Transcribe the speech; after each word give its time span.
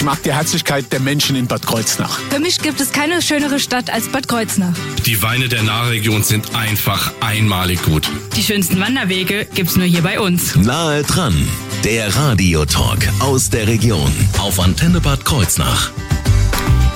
Ich 0.00 0.06
mag 0.06 0.22
die 0.22 0.32
Herzlichkeit 0.32 0.90
der 0.92 1.00
Menschen 1.00 1.36
in 1.36 1.46
Bad 1.46 1.66
Kreuznach. 1.66 2.20
Für 2.30 2.40
mich 2.40 2.58
gibt 2.58 2.80
es 2.80 2.90
keine 2.90 3.20
schönere 3.20 3.60
Stadt 3.60 3.92
als 3.92 4.08
Bad 4.08 4.28
Kreuznach. 4.28 4.72
Die 5.04 5.22
Weine 5.22 5.46
der 5.50 5.62
Nahregion 5.62 6.22
sind 6.22 6.54
einfach 6.54 7.12
einmalig 7.20 7.82
gut. 7.82 8.10
Die 8.34 8.42
schönsten 8.42 8.80
Wanderwege 8.80 9.46
gibt's 9.54 9.76
nur 9.76 9.84
hier 9.84 10.00
bei 10.00 10.18
uns. 10.18 10.56
Nahe 10.56 11.02
dran, 11.02 11.46
der 11.84 12.16
Radiotalk 12.16 13.06
aus 13.18 13.50
der 13.50 13.66
Region 13.66 14.10
auf 14.38 14.58
Antenne 14.58 15.02
Bad 15.02 15.26
Kreuznach. 15.26 15.90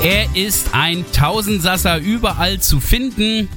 Er 0.03 0.35
ist 0.35 0.69
ein 0.73 1.05
Tausendsasser 1.13 1.99
überall 1.99 2.59
zu 2.61 2.81
finden, 2.81 3.51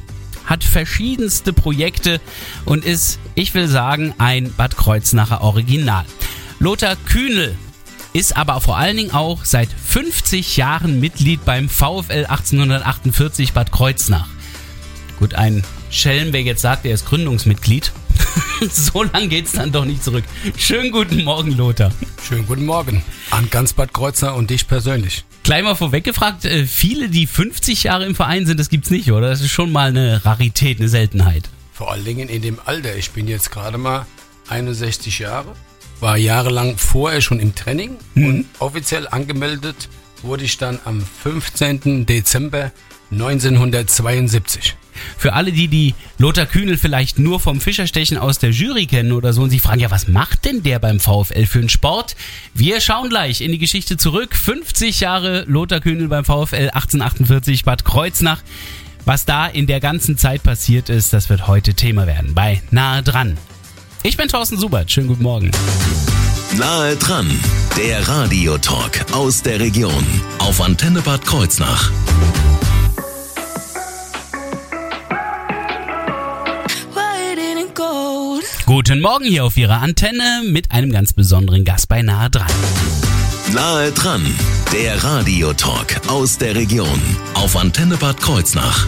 hat 0.44 0.66
verschiedenste 0.66 1.54
Projekte 1.54 2.20
und 2.66 2.84
ist, 2.84 3.18
ich 3.34 3.54
will 3.54 3.70
sagen, 3.70 4.14
ein 4.18 4.54
Bad 4.58 4.76
Kreuznacher 4.76 5.40
Original. 5.40 6.04
Lothar 6.60 6.98
Kühnel 6.98 7.56
ist 8.18 8.36
aber 8.36 8.60
vor 8.62 8.78
allen 8.78 8.98
Dingen 8.98 9.12
auch 9.12 9.46
seit 9.46 9.70
50 9.70 10.58
Jahren 10.58 11.00
Mitglied 11.00 11.46
beim 11.46 11.70
VfL 11.70 12.26
1848 12.26 13.54
Bad 13.54 13.72
Kreuznach. 13.72 14.28
Gut, 15.20 15.36
ein 15.36 15.64
Schelm, 15.92 16.34
wer 16.34 16.42
jetzt 16.42 16.64
sagt, 16.64 16.86
er 16.88 16.96
ist 16.96 17.06
Gründungsmitglied. 17.06 17.92
so 18.72 19.04
lang 19.04 19.30
geht's 19.30 19.52
dann 19.52 19.72
doch 19.72 19.86
nicht 19.86 20.04
zurück. 20.04 20.24
Schönen 20.58 20.92
guten 20.92 21.24
Morgen, 21.24 21.52
Lothar. 21.52 21.92
Schönen 22.28 22.48
guten 22.48 22.66
Morgen 22.66 23.04
an 23.30 23.52
ganz 23.52 23.74
Bad 23.74 23.94
Kreuznach 23.94 24.36
und 24.36 24.50
dich 24.50 24.68
persönlich. 24.68 25.24
Gleich 25.44 25.64
mal 25.64 25.76
vorweg 25.76 26.04
gefragt, 26.04 26.44
äh, 26.44 26.66
viele, 26.66 27.10
die 27.10 27.28
50 27.28 27.84
Jahre 27.84 28.08
im 28.08 28.16
Verein 28.16 28.48
sind, 28.48 28.60
das 28.60 28.70
gibt's 28.70 28.90
nicht, 28.90 29.12
oder? 29.12 29.30
Das 29.30 29.42
ist 29.42 29.52
schon 29.52 29.72
mal 29.72 29.90
eine 29.90 30.26
Rarität, 30.26 30.80
eine 30.80 30.90
Seltenheit. 30.90 31.50
Vor 31.72 31.92
allen 31.92 32.04
Dingen 32.04 32.30
in 32.30 32.42
dem 32.42 32.58
Alter. 32.66 32.96
Ich 32.96 33.12
bin 33.12 33.28
jetzt 33.28 33.52
gerade 33.52 33.78
mal 33.78 34.08
61 34.50 35.20
Jahre, 35.20 35.54
war 36.00 36.18
jahrelang 36.18 36.78
vorher 36.78 37.22
schon 37.22 37.40
im 37.40 37.56
Training 37.56 37.92
Mhm. 38.16 38.26
und 38.26 38.46
offiziell 38.60 39.08
angemeldet 39.08 39.90
wurde 40.24 40.44
ich 40.46 40.58
dann 40.58 40.80
am 40.86 41.04
15. 41.24 42.06
Dezember 42.06 42.72
1972. 43.12 44.76
Für 45.18 45.34
alle, 45.34 45.52
die 45.52 45.68
die 45.68 45.94
Lothar 46.18 46.48
Kühnel 46.48 46.76
vielleicht 46.78 47.20
nur 47.20 47.40
vom 47.40 47.62
Fischerstechen 47.62 48.18
aus 48.18 48.40
der 48.40 48.50
Jury 48.50 48.88
kennen 48.88 49.12
oder 49.12 49.32
so 49.32 49.44
und 49.44 49.52
sich 49.52 49.62
fragen, 49.62 49.80
ja, 49.80 49.92
was 49.92 50.08
macht 50.08 50.46
denn 50.46 50.64
der 50.64 50.80
beim 50.80 51.00
VfL 51.00 51.46
für 51.46 51.60
einen 51.60 51.70
Sport? 51.70 52.16
Wir 52.56 52.82
schauen 52.82 53.10
gleich 53.10 53.42
in 53.42 53.52
die 53.52 53.60
Geschichte 53.60 53.98
zurück. 53.98 54.36
50 54.36 55.00
Jahre 55.00 55.44
Lothar 55.48 55.82
Kühnel 55.82 56.08
beim 56.08 56.26
VfL 56.26 56.70
1848 56.74 57.64
Bad 57.64 57.86
Kreuznach. 57.86 58.42
Was 59.06 59.26
da 59.26 59.46
in 59.46 59.68
der 59.68 59.80
ganzen 59.80 60.18
Zeit 60.18 60.42
passiert 60.44 60.90
ist, 60.90 61.14
das 61.14 61.30
wird 61.30 61.48
heute 61.48 61.76
Thema 61.76 62.08
werden 62.08 62.34
bei 62.34 62.62
Nahe 62.72 63.04
dran. 63.04 63.38
Ich 64.08 64.16
bin 64.16 64.30
Thorsten 64.30 64.58
Subert. 64.58 64.90
Schönen 64.90 65.10
guten 65.10 65.24
Morgen. 65.24 65.52
Nahe 66.58 66.96
dran, 66.96 67.30
der 67.76 68.08
Radiotalk 68.08 69.06
aus 69.12 69.44
der 69.44 69.60
Region 69.60 70.06
auf 70.40 70.62
Antenne 70.62 71.02
Bad 71.02 71.26
Kreuznach. 71.26 71.92
Guten 78.66 79.02
Morgen 79.02 79.26
hier 79.26 79.44
auf 79.44 79.58
Ihrer 79.58 79.82
Antenne 79.82 80.44
mit 80.46 80.72
einem 80.72 80.94
ganz 80.94 81.12
besonderen 81.12 81.66
Gast 81.66 81.90
bei 81.90 82.02
Nahe 82.02 82.30
dran. 82.30 82.48
Nahe 83.54 83.92
dran, 83.92 84.26
der 84.72 85.04
Radiotalk 85.04 86.08
aus 86.08 86.38
der 86.38 86.56
Region 86.56 87.02
auf 87.34 87.58
Antenne 87.58 87.98
Bad 87.98 88.22
Kreuznach. 88.22 88.88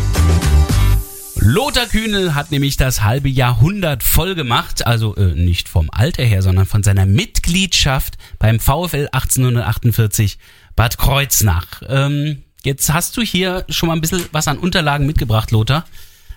Lothar 1.51 1.87
Kühnel 1.87 2.35
hat 2.35 2.51
nämlich 2.51 2.77
das 2.77 3.01
halbe 3.01 3.27
Jahrhundert 3.27 4.03
voll 4.03 4.35
gemacht, 4.35 4.85
also 4.85 5.15
äh, 5.15 5.33
nicht 5.33 5.67
vom 5.67 5.89
Alter 5.91 6.23
her, 6.23 6.43
sondern 6.43 6.67
von 6.67 6.83
seiner 6.83 7.07
Mitgliedschaft 7.07 8.19
beim 8.37 8.59
VfL 8.59 9.09
1848 9.11 10.37
Bad 10.75 10.99
Kreuznach. 10.99 11.81
Ähm, 11.87 12.43
jetzt 12.63 12.93
hast 12.93 13.17
du 13.17 13.23
hier 13.23 13.65
schon 13.67 13.87
mal 13.87 13.95
ein 13.95 14.01
bisschen 14.01 14.25
was 14.31 14.47
an 14.47 14.59
Unterlagen 14.59 15.07
mitgebracht, 15.07 15.49
Lothar. 15.49 15.87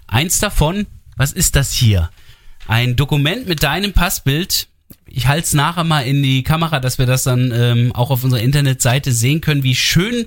Eins 0.07 0.39
davon, 0.39 0.87
was 1.19 1.33
ist 1.33 1.57
das 1.57 1.75
hier? 1.75 2.09
Ein 2.67 2.97
Dokument 2.97 3.47
mit 3.47 3.63
deinem 3.63 3.93
Passbild. 3.93 4.69
Ich 5.05 5.27
halte 5.27 5.45
es 5.45 5.53
nachher 5.53 5.85
mal 5.85 6.07
in 6.07 6.23
die 6.23 6.43
Kamera, 6.43 6.81
dass 6.81 6.97
wir 6.97 7.05
das 7.05 7.25
dann 7.25 7.53
ähm, 7.55 7.93
auch 7.95 8.09
auf 8.09 8.25
unserer 8.25 8.41
Internetseite 8.41 9.13
sehen 9.13 9.43
können, 9.43 9.63
wie 9.63 9.75
schön 9.75 10.27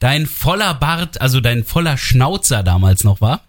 dein 0.00 0.26
voller 0.26 0.74
Bart, 0.74 1.20
also 1.20 1.40
dein 1.40 1.62
voller 1.62 1.96
Schnauzer 1.96 2.64
damals 2.64 3.04
noch 3.04 3.20
war. 3.20 3.44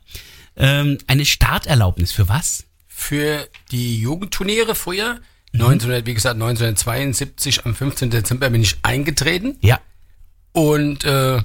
Ähm, 0.58 0.98
eine 1.08 1.26
Starterlaubnis 1.26 2.12
für 2.12 2.30
was? 2.30 2.64
Für 2.88 3.48
die 3.72 4.00
Jugendturniere 4.00 4.74
früher, 4.76 5.20
1900, 5.54 6.06
wie 6.06 6.14
gesagt, 6.14 6.36
1972, 6.36 7.66
am 7.66 7.76
15. 7.76 8.10
Dezember 8.10 8.50
bin 8.50 8.62
ich 8.62 8.78
eingetreten. 8.84 9.58
Ja. 9.62 9.80
Und 10.54 11.04
äh, 11.04 11.42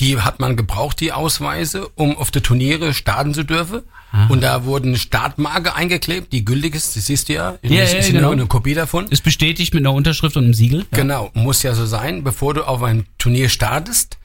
die 0.00 0.20
hat 0.20 0.40
man 0.40 0.56
gebraucht, 0.56 1.00
die 1.00 1.12
Ausweise, 1.12 1.88
um 1.94 2.16
auf 2.16 2.30
die 2.32 2.40
Turniere 2.40 2.92
starten 2.94 3.34
zu 3.34 3.44
dürfen. 3.44 3.82
Und 4.28 4.42
da 4.42 4.66
wurden 4.66 4.94
Startmarke 4.96 5.74
eingeklebt, 5.74 6.34
die 6.34 6.44
gültig 6.44 6.74
ist, 6.74 6.94
das 6.96 7.06
siehst 7.06 7.30
du 7.30 7.32
ja. 7.32 7.58
Ich 7.62 7.70
Ja, 7.70 7.84
ich- 7.84 7.92
ja, 7.94 7.98
ich 8.00 8.10
genau. 8.12 8.32
eine 8.32 8.44
Kopie 8.46 8.74
davon. 8.74 9.06
Ist 9.08 9.24
bestätigt 9.24 9.72
mit 9.72 9.82
einer 9.86 9.94
Unterschrift 9.94 10.36
und 10.36 10.44
einem 10.44 10.52
Siegel. 10.54 10.80
Ja. 10.80 10.86
Genau, 10.90 11.30
muss 11.32 11.62
ja 11.62 11.74
so 11.74 11.86
sein, 11.86 12.22
bevor 12.22 12.52
du 12.52 12.64
auf 12.64 12.82
ein 12.82 13.06
Turnier 13.16 13.48
startest. 13.48 14.18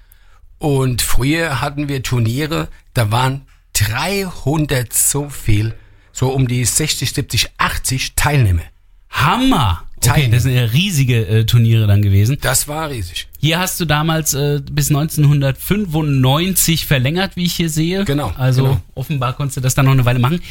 Und 0.58 1.02
früher 1.02 1.62
hatten 1.62 1.88
wir 1.88 2.04
Turniere, 2.04 2.68
da 2.96 3.12
waren 3.12 3.44
300 3.80 4.92
so 4.94 5.30
viel, 5.30 5.74
so 6.12 6.30
um 6.30 6.48
die 6.48 6.66
60, 6.66 7.12
70, 7.12 7.50
80 7.58 8.16
Teilnehmer. 8.16 8.64
Hammer! 9.10 9.84
Okay, 9.98 10.30
das 10.30 10.44
sind 10.44 10.54
ja 10.54 10.64
riesige 10.64 11.28
äh, 11.28 11.46
Turniere 11.46 11.88
dann 11.88 12.02
gewesen. 12.02 12.38
Das 12.42 12.68
war 12.68 12.90
riesig. 12.90 13.28
Hier 13.40 13.60
hast 13.60 13.80
du 13.80 13.86
damals 13.86 14.34
äh, 14.34 14.62
bis 14.72 14.90
1995 14.90 16.86
verlängert, 16.86 17.36
wie 17.36 17.46
ich 17.46 17.56
hier 17.56 17.70
sehe. 17.70 18.06
Genau, 18.06 18.32
Also 18.38 18.64
genau. 18.64 18.82
offenbar 18.96 19.34
konntest 19.34 19.58
du 19.58 19.62
das 19.62 19.76
dann 19.76 19.86
noch 19.86 19.94
eine 19.94 20.06
Weile 20.06 20.20
machen. 20.20 20.42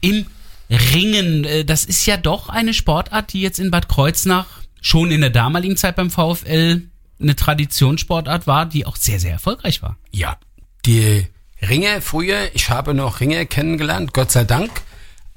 Im 0.00 0.26
Ringen, 0.70 1.44
äh, 1.44 1.64
das 1.64 1.84
ist 1.84 2.06
ja 2.06 2.16
doch 2.16 2.48
eine 2.48 2.72
Sportart, 2.72 3.32
die 3.32 3.40
jetzt 3.40 3.58
in 3.58 3.70
Bad 3.70 3.88
Kreuznach 3.88 4.46
schon 4.80 5.10
in 5.10 5.20
der 5.20 5.30
damaligen 5.30 5.76
Zeit 5.76 5.96
beim 5.96 6.10
VfL 6.10 6.82
eine 7.20 7.36
Traditionssportart 7.36 8.46
war, 8.46 8.66
die 8.66 8.86
auch 8.86 8.96
sehr, 8.96 9.20
sehr 9.20 9.32
erfolgreich 9.32 9.82
war. 9.82 9.96
Ja, 10.12 10.38
die 10.86 11.26
Ringer 11.68 12.00
früher, 12.00 12.50
ich 12.54 12.70
habe 12.70 12.94
noch 12.94 13.20
Ringer 13.20 13.44
kennengelernt, 13.44 14.12
Gott 14.12 14.30
sei 14.30 14.44
Dank. 14.44 14.70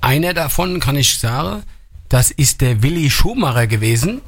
Einer 0.01 0.33
davon 0.33 0.79
kann 0.79 0.95
ich 0.95 1.19
sagen, 1.19 1.63
das 2.09 2.31
ist 2.31 2.61
der 2.61 2.83
Willi 2.83 3.09
Schumacher 3.09 3.67
gewesen. 3.67 4.21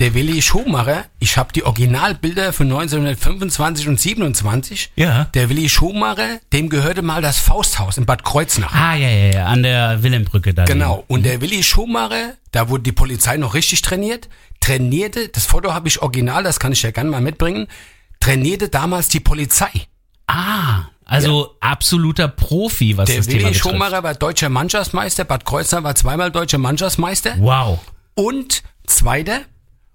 Der 0.00 0.14
Willi 0.14 0.40
Schumacher, 0.42 1.06
ich 1.18 1.36
habe 1.36 1.52
die 1.52 1.64
Originalbilder 1.64 2.52
von 2.52 2.66
1925 2.68 3.88
und 3.88 3.98
27. 3.98 4.92
Ja. 4.94 5.24
Der 5.34 5.48
Willi 5.48 5.68
Schumacher, 5.68 6.38
dem 6.52 6.68
gehörte 6.68 7.02
mal 7.02 7.20
das 7.20 7.38
Fausthaus 7.38 7.98
in 7.98 8.06
Bad 8.06 8.22
Kreuznach. 8.22 8.72
Ah, 8.72 8.94
ja, 8.94 9.08
ja, 9.08 9.32
ja, 9.32 9.46
an 9.46 9.64
der 9.64 10.00
Wilhelmbrücke 10.04 10.54
da. 10.54 10.66
Genau. 10.66 11.02
Und 11.08 11.24
der 11.24 11.40
Willi 11.40 11.64
Schumacher, 11.64 12.34
da 12.52 12.68
wurde 12.68 12.84
die 12.84 12.92
Polizei 12.92 13.38
noch 13.38 13.54
richtig 13.54 13.82
trainiert, 13.82 14.28
trainierte, 14.60 15.28
das 15.28 15.46
Foto 15.46 15.74
habe 15.74 15.88
ich 15.88 16.00
original, 16.00 16.44
das 16.44 16.60
kann 16.60 16.70
ich 16.70 16.82
ja 16.82 16.92
gerne 16.92 17.10
mal 17.10 17.20
mitbringen, 17.20 17.66
trainierte 18.20 18.68
damals 18.68 19.08
die 19.08 19.20
Polizei. 19.20 19.70
Ah, 20.28 20.84
also 21.04 21.56
absoluter 21.60 22.28
Profi, 22.28 22.96
was 22.96 23.06
Der 23.08 23.16
das 23.16 23.26
Thema 23.26 23.38
Willi 23.40 23.52
betrifft. 23.54 23.70
Schumacher 23.70 24.02
war 24.02 24.14
deutscher 24.14 24.48
Mannschaftsmeister, 24.50 25.24
Bad 25.24 25.44
Kreuznach 25.44 25.82
war 25.82 25.94
zweimal 25.94 26.30
deutscher 26.30 26.58
Mannschaftsmeister 26.58 27.34
Wow. 27.38 27.80
und 28.14 28.62
Zweiter. 28.86 29.40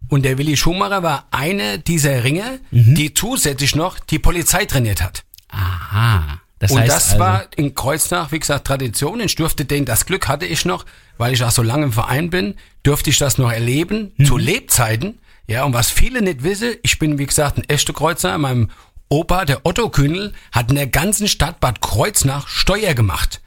Und 0.09 0.23
der 0.25 0.37
Willi 0.37 0.57
Schumacher 0.57 1.01
war 1.03 1.27
einer 1.31 1.77
dieser 1.77 2.23
Ringer, 2.23 2.57
Mhm. 2.71 2.95
die 2.95 3.13
zusätzlich 3.13 3.75
noch 3.75 3.99
die 3.99 4.19
Polizei 4.19 4.65
trainiert 4.65 5.01
hat. 5.01 5.23
Aha. 5.49 6.39
Das 6.59 6.71
und 6.71 6.87
das 6.87 7.07
also, 7.11 7.19
war 7.19 7.45
in 7.55 7.75
Kreuznach, 7.75 8.31
wie 8.31 8.39
gesagt, 8.39 8.65
Tradition. 8.67 9.19
Ich 9.19 9.35
durfte 9.35 9.65
den, 9.65 9.85
das 9.85 10.05
Glück 10.05 10.27
hatte 10.27 10.45
ich 10.45 10.65
noch, 10.65 10.85
weil 11.17 11.33
ich 11.33 11.43
auch 11.43 11.51
so 11.51 11.61
lange 11.61 11.85
im 11.85 11.91
Verein 11.93 12.29
bin, 12.29 12.55
durfte 12.83 13.09
ich 13.09 13.17
das 13.17 13.37
noch 13.37 13.51
erleben, 13.51 14.13
Mhm. 14.17 14.25
zu 14.25 14.37
Lebzeiten. 14.37 15.19
Ja, 15.47 15.63
und 15.65 15.73
was 15.73 15.89
viele 15.89 16.21
nicht 16.21 16.43
wissen, 16.43 16.75
ich 16.83 16.99
bin, 16.99 17.17
wie 17.19 17.25
gesagt, 17.25 17.57
ein 17.57 17.63
echter 17.67 17.91
Kreuzer. 17.93 18.37
Mein 18.37 18.71
Opa, 19.13 19.45
der 19.45 19.63
Otto 19.63 19.89
Kühnel, 19.89 20.33
hat 20.51 20.69
in 20.71 20.75
der 20.75 20.87
ganzen 20.87 21.27
Stadt 21.27 21.59
Bad 21.59 21.81
Kreuznach 21.81 22.47
Steuer 22.47 22.95
gemacht. 22.95 23.41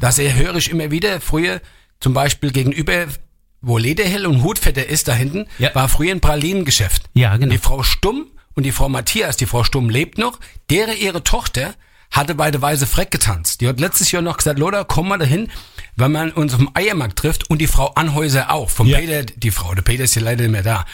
Das 0.00 0.18
höre 0.18 0.54
ich 0.54 0.70
immer 0.70 0.92
wieder. 0.92 1.20
Früher, 1.20 1.60
zum 1.98 2.14
Beispiel 2.14 2.52
gegenüber, 2.52 3.06
wo 3.60 3.78
Lederhill 3.78 4.26
und 4.26 4.44
Hutvetter 4.44 4.86
ist, 4.86 5.08
da 5.08 5.14
hinten, 5.14 5.46
Ja. 5.58 5.74
war 5.74 5.88
früher 5.88 6.12
ein 6.12 6.20
Pralinengeschäft. 6.20 7.10
Ja, 7.14 7.36
genau. 7.36 7.50
Die 7.50 7.58
Frau 7.58 7.82
Stumm 7.82 8.26
und 8.54 8.62
die 8.62 8.70
Frau 8.70 8.88
Matthias, 8.88 9.36
die 9.36 9.46
Frau 9.46 9.64
Stumm 9.64 9.90
lebt 9.90 10.18
noch, 10.18 10.38
deren 10.70 10.96
ihre 10.96 11.24
Tochter 11.24 11.74
hatte 12.12 12.36
bei 12.36 12.52
der 12.52 12.62
Weise 12.62 12.86
Freck 12.86 13.10
getanzt. 13.10 13.60
Die 13.60 13.66
hat 13.66 13.80
letztes 13.80 14.12
Jahr 14.12 14.22
noch 14.22 14.36
gesagt, 14.36 14.60
Loda, 14.60 14.84
komm 14.84 15.08
mal 15.08 15.18
dahin, 15.18 15.50
wenn 15.96 16.12
man 16.12 16.30
uns 16.30 16.52
auf 16.54 16.60
dem 16.60 16.70
Eiermarkt 16.74 17.18
trifft 17.18 17.50
und 17.50 17.58
die 17.58 17.66
Frau 17.66 17.88
Anhäuser 17.96 18.52
auch, 18.52 18.70
vom 18.70 18.86
Ja. 18.86 18.98
Peter, 18.98 19.24
die 19.24 19.50
Frau, 19.50 19.74
der 19.74 19.82
Peter 19.82 20.04
ist 20.04 20.14
ja 20.14 20.22
leider 20.22 20.42
nicht 20.42 20.52
mehr 20.52 20.62
da. 20.62 20.84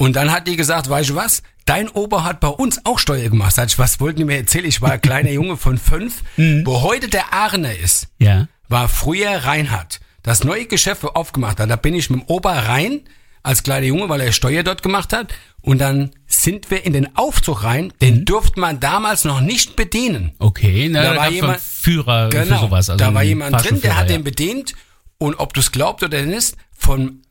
Und 0.00 0.14
dann 0.16 0.30
hat 0.32 0.46
die 0.46 0.56
gesagt, 0.56 0.88
weißt 0.88 1.10
du 1.10 1.14
was, 1.16 1.42
dein 1.66 1.88
Opa 1.88 2.22
hat 2.24 2.38
bei 2.40 2.48
uns 2.48 2.80
auch 2.84 2.98
Steuer 3.00 3.28
gemacht. 3.28 3.54
Sag 3.56 3.66
ich, 3.68 3.78
was 3.78 3.98
wollten 4.00 4.18
die 4.20 4.24
mir 4.24 4.36
erzählen? 4.36 4.64
Ich 4.64 4.80
war 4.80 4.92
ein 4.92 5.00
kleiner 5.00 5.30
Junge 5.38 5.56
von 5.56 5.76
fünf, 5.76 6.22
wo 6.36 6.82
heute 6.82 7.08
der 7.08 7.34
Aachener 7.34 7.76
ist 7.76 8.06
Ja. 8.18 8.46
war 8.68 8.88
früher 8.88 9.30
Reinhard. 9.44 10.00
Das 10.22 10.44
neue 10.44 10.66
Geschäft, 10.66 11.04
aufgemacht 11.04 11.58
hat, 11.58 11.68
da 11.68 11.76
bin 11.76 11.94
ich 11.94 12.10
mit 12.10 12.20
dem 12.20 12.24
Opa 12.28 12.52
rein, 12.52 13.00
als 13.42 13.62
kleiner 13.62 13.86
Junge, 13.86 14.08
weil 14.08 14.20
er 14.20 14.32
Steuer 14.32 14.62
dort 14.62 14.82
gemacht 14.82 15.12
hat. 15.12 15.32
Und 15.62 15.78
dann 15.80 16.10
sind 16.28 16.70
wir 16.70 16.84
in 16.86 16.92
den 16.92 17.16
Aufzug 17.16 17.64
rein, 17.64 17.92
den 18.00 18.24
durfte 18.24 18.60
man 18.60 18.78
damals 18.78 19.24
noch 19.24 19.40
nicht 19.40 19.74
bedienen. 19.74 20.32
Okay, 20.38 20.88
na, 20.90 21.02
Da 21.02 21.10
da, 21.14 21.16
war 21.20 21.30
jemand- 21.30 21.60
Führer 21.60 22.28
Genau, 22.28 22.56
für 22.56 22.60
sowas. 22.66 22.90
Also 22.90 23.04
da 23.04 23.14
war 23.14 23.22
jemand 23.24 23.64
drin, 23.64 23.80
der 23.80 23.96
hat 23.96 24.08
ja. 24.10 24.16
den 24.16 24.24
bedient. 24.24 24.74
Und 25.18 25.34
ob 25.40 25.54
du 25.54 25.60
es 25.60 25.72
glaubt 25.72 26.02
oder 26.04 26.22
nicht, 26.22 26.54
von 26.76 27.22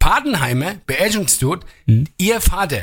Padenheimer, 0.00 0.74
Beerdigungstod, 0.86 1.64
Hm. 1.86 2.06
ihr 2.16 2.40
Vater 2.40 2.80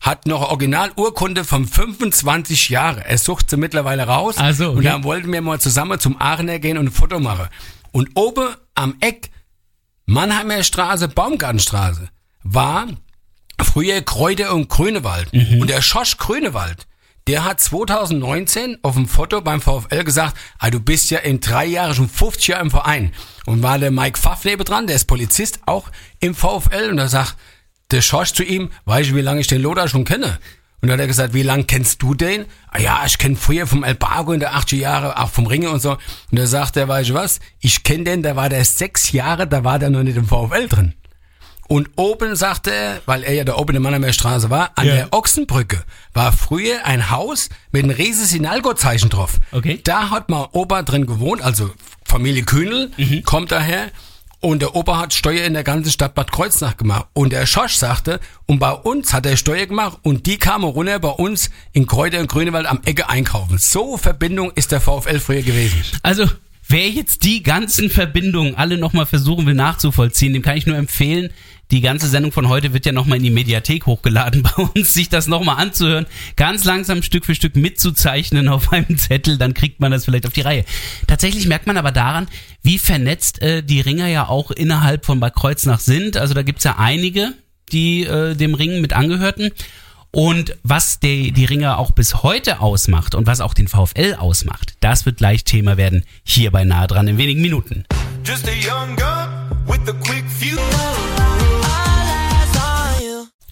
hat 0.00 0.26
noch 0.26 0.40
Originalurkunde 0.48 1.44
von 1.44 1.66
25 1.66 2.70
Jahre. 2.70 3.04
Er 3.04 3.18
sucht 3.18 3.50
sie 3.50 3.58
mittlerweile 3.58 4.04
raus. 4.04 4.36
Ach 4.38 4.54
so, 4.54 4.68
okay. 4.70 4.78
Und 4.78 4.84
dann 4.84 5.04
wollten 5.04 5.30
wir 5.30 5.42
mal 5.42 5.60
zusammen 5.60 6.00
zum 6.00 6.18
Aachener 6.18 6.58
gehen 6.58 6.78
und 6.78 6.86
ein 6.86 6.92
Foto 6.92 7.20
machen. 7.20 7.48
Und 7.92 8.08
oben 8.14 8.48
am 8.74 8.94
Eck 9.00 9.28
Mannheimer 10.06 10.62
Straße, 10.62 11.08
Baumgartenstraße, 11.08 12.08
war 12.42 12.88
früher 13.62 14.00
Kräuter 14.00 14.54
und 14.54 14.68
Grünewald. 14.68 15.32
Mhm. 15.34 15.60
Und 15.60 15.68
der 15.70 15.82
Schosch 15.82 16.16
Grünewald, 16.16 16.86
der 17.26 17.44
hat 17.44 17.60
2019 17.60 18.78
auf 18.82 18.94
dem 18.94 19.06
Foto 19.06 19.40
beim 19.40 19.60
VfL 19.60 20.04
gesagt, 20.04 20.36
ah, 20.58 20.70
du 20.70 20.80
bist 20.80 21.10
ja 21.10 21.18
in 21.18 21.40
drei 21.40 21.66
Jahren 21.66 21.94
schon 21.94 22.08
50 22.08 22.48
Jahre 22.48 22.64
im 22.64 22.70
Verein. 22.70 23.12
Und 23.46 23.62
war 23.62 23.78
der 23.78 23.90
Mike 23.90 24.18
Pfaff 24.18 24.42
dran, 24.42 24.86
der 24.86 24.96
ist 24.96 25.04
Polizist, 25.04 25.60
auch 25.66 25.88
im 26.20 26.34
VfL. 26.34 26.90
Und 26.90 26.96
da 26.96 27.08
sagt 27.08 27.36
der 27.90 28.02
Schosch 28.02 28.32
zu 28.32 28.42
ihm, 28.42 28.70
weißt 28.84 29.10
du, 29.10 29.14
wie 29.14 29.20
lange 29.20 29.40
ich 29.40 29.46
den 29.46 29.62
Lothar 29.62 29.88
schon 29.88 30.04
kenne? 30.04 30.38
Und 30.82 30.88
dann 30.88 30.92
hat 30.92 31.00
er 31.00 31.06
gesagt, 31.08 31.34
wie 31.34 31.42
lange 31.42 31.64
kennst 31.64 32.00
du 32.02 32.14
den? 32.14 32.46
Ah 32.68 32.80
ja, 32.80 33.02
ich 33.04 33.18
kenne 33.18 33.36
früher 33.36 33.66
vom 33.66 33.84
Elbago 33.84 34.32
in 34.32 34.40
der 34.40 34.54
80er 34.54 34.76
Jahre, 34.76 35.18
auch 35.18 35.28
vom 35.28 35.46
Ringe 35.46 35.70
und 35.70 35.80
so. 35.80 35.92
Und 35.92 36.38
da 36.38 36.46
sagt 36.46 36.76
er, 36.78 36.88
weißt 36.88 37.10
du 37.10 37.14
was, 37.14 37.40
ich 37.60 37.82
kenne 37.82 38.04
den, 38.04 38.22
da 38.22 38.34
war 38.34 38.48
der 38.48 38.64
sechs 38.64 39.12
Jahre, 39.12 39.46
da 39.46 39.62
war 39.62 39.78
der 39.78 39.90
noch 39.90 40.02
nicht 40.02 40.16
im 40.16 40.26
VfL 40.26 40.68
drin. 40.68 40.94
Und 41.70 41.88
oben 41.94 42.34
sagte 42.34 42.72
er, 42.74 43.00
weil 43.06 43.22
er 43.22 43.32
ja 43.32 43.44
der 43.44 43.56
oben 43.56 43.76
in 43.76 43.82
Mannheimer 43.82 44.12
Straße 44.12 44.50
war, 44.50 44.72
an 44.74 44.88
Ja. 44.88 44.94
der 44.96 45.12
Ochsenbrücke 45.14 45.84
war 46.14 46.32
früher 46.32 46.84
ein 46.84 47.10
Haus 47.10 47.48
mit 47.70 47.84
einem 47.84 47.92
riesen 47.94 48.26
Sinalgo-Zeichen 48.26 49.08
drauf. 49.08 49.38
Okay. 49.52 49.80
Da 49.84 50.10
hat 50.10 50.28
mal 50.30 50.48
Opa 50.50 50.82
drin 50.82 51.06
gewohnt, 51.06 51.42
also 51.42 51.70
Familie 52.04 52.42
Kühnel 52.42 52.90
Mhm. 52.96 53.22
kommt 53.22 53.52
daher. 53.52 53.92
Und 54.40 54.62
der 54.62 54.74
Opa 54.74 54.98
hat 54.98 55.14
Steuer 55.14 55.44
in 55.44 55.52
der 55.54 55.62
ganzen 55.62 55.92
Stadt 55.92 56.14
Bad 56.16 56.32
Kreuznach 56.32 56.76
gemacht. 56.76 57.06
Und 57.12 57.30
der 57.32 57.46
Schosch 57.46 57.74
sagte, 57.76 58.18
und 58.46 58.58
bei 58.58 58.72
uns 58.72 59.12
hat 59.12 59.24
er 59.26 59.36
Steuer 59.36 59.66
gemacht 59.66 59.98
und 60.02 60.26
die 60.26 60.38
kamen 60.38 60.64
runter 60.64 60.98
bei 60.98 61.10
uns 61.10 61.50
in 61.72 61.86
Kräuter 61.86 62.18
und 62.18 62.28
Grünewald 62.28 62.66
am 62.66 62.80
Ecke 62.84 63.08
einkaufen. 63.08 63.58
So 63.58 63.96
Verbindung 63.96 64.50
ist 64.56 64.72
der 64.72 64.80
VfL 64.80 65.20
früher 65.20 65.42
gewesen. 65.42 65.84
Also, 66.02 66.26
wer 66.70 66.88
jetzt 66.88 67.24
die 67.24 67.42
ganzen 67.42 67.90
Verbindungen 67.90 68.54
alle 68.54 68.78
nochmal 68.78 69.06
versuchen 69.06 69.46
will 69.46 69.54
nachzuvollziehen, 69.54 70.32
dem 70.32 70.42
kann 70.42 70.56
ich 70.56 70.66
nur 70.66 70.76
empfehlen, 70.76 71.30
die 71.70 71.80
ganze 71.80 72.08
Sendung 72.08 72.32
von 72.32 72.48
heute 72.48 72.72
wird 72.72 72.84
ja 72.84 72.92
nochmal 72.92 73.18
in 73.18 73.24
die 73.24 73.30
Mediathek 73.30 73.86
hochgeladen 73.86 74.42
bei 74.56 74.62
uns, 74.62 74.92
sich 74.92 75.08
das 75.08 75.26
nochmal 75.26 75.56
anzuhören, 75.56 76.06
ganz 76.36 76.64
langsam 76.64 77.02
Stück 77.02 77.24
für 77.24 77.34
Stück 77.34 77.56
mitzuzeichnen 77.56 78.48
auf 78.48 78.72
einem 78.72 78.98
Zettel, 78.98 79.38
dann 79.38 79.54
kriegt 79.54 79.80
man 79.80 79.92
das 79.92 80.04
vielleicht 80.04 80.26
auf 80.26 80.32
die 80.32 80.40
Reihe. 80.40 80.64
Tatsächlich 81.06 81.46
merkt 81.46 81.66
man 81.66 81.76
aber 81.76 81.92
daran, 81.92 82.28
wie 82.62 82.78
vernetzt 82.78 83.40
äh, 83.42 83.62
die 83.62 83.80
Ringer 83.80 84.08
ja 84.08 84.28
auch 84.28 84.50
innerhalb 84.50 85.06
von 85.06 85.20
Bad 85.20 85.34
Kreuznach 85.34 85.80
sind. 85.80 86.16
Also 86.16 86.34
da 86.34 86.42
gibt's 86.42 86.64
ja 86.64 86.76
einige, 86.78 87.34
die 87.72 88.04
äh, 88.04 88.34
dem 88.34 88.54
Ring 88.54 88.80
mit 88.80 88.92
angehörten. 88.92 89.50
Und 90.12 90.56
was 90.64 90.98
die, 90.98 91.30
die 91.30 91.44
Ringer 91.44 91.78
auch 91.78 91.92
bis 91.92 92.22
heute 92.22 92.60
ausmacht 92.60 93.14
und 93.14 93.26
was 93.26 93.40
auch 93.40 93.54
den 93.54 93.68
VfL 93.68 94.16
ausmacht, 94.18 94.74
das 94.80 95.06
wird 95.06 95.18
gleich 95.18 95.44
Thema 95.44 95.76
werden 95.76 96.04
hier 96.24 96.50
bei 96.50 96.64
Nahe 96.64 96.88
dran 96.88 97.06
in 97.06 97.16
wenigen 97.16 97.40
Minuten. 97.40 97.84
Just 98.24 98.48
a 98.48 98.52
young 98.52 98.96
gun 98.96 99.28
with 99.66 99.88
a 99.88 99.92
quick 100.04 100.24
fuse. 100.28 100.58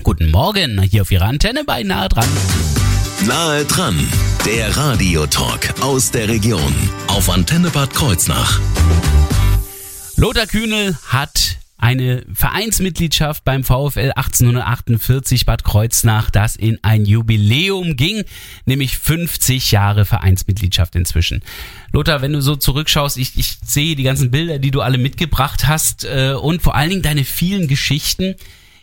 Guten 0.02 0.30
Morgen, 0.30 0.80
hier 0.82 1.02
auf 1.02 1.10
Ihrer 1.10 1.26
Antenne 1.26 1.64
bei 1.64 1.82
Nahe 1.82 2.08
dran. 2.08 2.28
Nahe 3.26 3.64
dran, 3.64 4.08
der 4.44 4.76
Radiotalk 4.76 5.74
aus 5.80 6.10
der 6.10 6.28
Region 6.28 6.74
auf 7.08 7.28
Antenne 7.28 7.70
Bad 7.70 7.92
Kreuznach. 7.94 8.58
Lothar 10.16 10.46
Kühnel 10.46 10.96
hat 11.06 11.57
eine 11.78 12.24
Vereinsmitgliedschaft 12.32 13.44
beim 13.44 13.62
VfL 13.62 14.12
1848 14.16 15.46
Bad 15.46 15.62
Kreuznach, 15.62 16.28
das 16.30 16.56
in 16.56 16.78
ein 16.82 17.06
Jubiläum 17.06 17.96
ging, 17.96 18.24
nämlich 18.66 18.98
50 18.98 19.70
Jahre 19.70 20.04
Vereinsmitgliedschaft 20.04 20.96
inzwischen. 20.96 21.42
Lothar, 21.92 22.20
wenn 22.20 22.32
du 22.32 22.42
so 22.42 22.56
zurückschaust, 22.56 23.16
ich, 23.16 23.38
ich 23.38 23.58
sehe 23.64 23.94
die 23.94 24.02
ganzen 24.02 24.32
Bilder, 24.32 24.58
die 24.58 24.72
du 24.72 24.80
alle 24.80 24.98
mitgebracht 24.98 25.68
hast 25.68 26.04
äh, 26.04 26.32
und 26.32 26.62
vor 26.62 26.74
allen 26.74 26.90
Dingen 26.90 27.02
deine 27.02 27.24
vielen 27.24 27.68
Geschichten. 27.68 28.34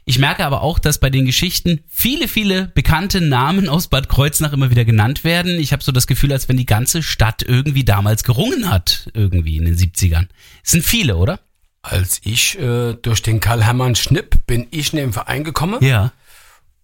Ich 0.05 0.19
merke 0.19 0.45
aber 0.45 0.61
auch, 0.61 0.79
dass 0.79 0.99
bei 0.99 1.09
den 1.09 1.25
Geschichten 1.25 1.81
viele, 1.89 2.27
viele 2.29 2.67
bekannte 2.75 3.19
Namen 3.19 3.67
aus 3.67 3.87
Bad 3.87 4.07
Kreuznach 4.07 4.53
immer 4.53 4.69
wieder 4.69 4.85
genannt 4.85 5.23
werden. 5.23 5.59
Ich 5.59 5.73
habe 5.73 5.83
so 5.83 5.91
das 5.91 6.07
Gefühl, 6.07 6.31
als 6.31 6.47
wenn 6.47 6.57
die 6.57 6.65
ganze 6.65 7.03
Stadt 7.03 7.41
irgendwie 7.41 7.83
damals 7.83 8.23
gerungen 8.23 8.69
hat, 8.69 9.09
irgendwie 9.13 9.57
in 9.57 9.65
den 9.65 9.75
70ern. 9.75 10.27
Es 10.63 10.71
sind 10.71 10.85
viele, 10.85 11.17
oder? 11.17 11.39
Als 11.87 12.19
ich 12.23 12.57
äh, 12.59 12.93
durch 12.93 13.21
den 13.21 13.39
Karl-Hermann 13.39 13.95
Schnipp 13.95 14.45
bin 14.47 14.67
ich 14.71 14.91
in 14.93 14.97
den 14.97 15.13
Verein 15.13 15.43
gekommen. 15.43 15.83
Ja. 15.83 16.11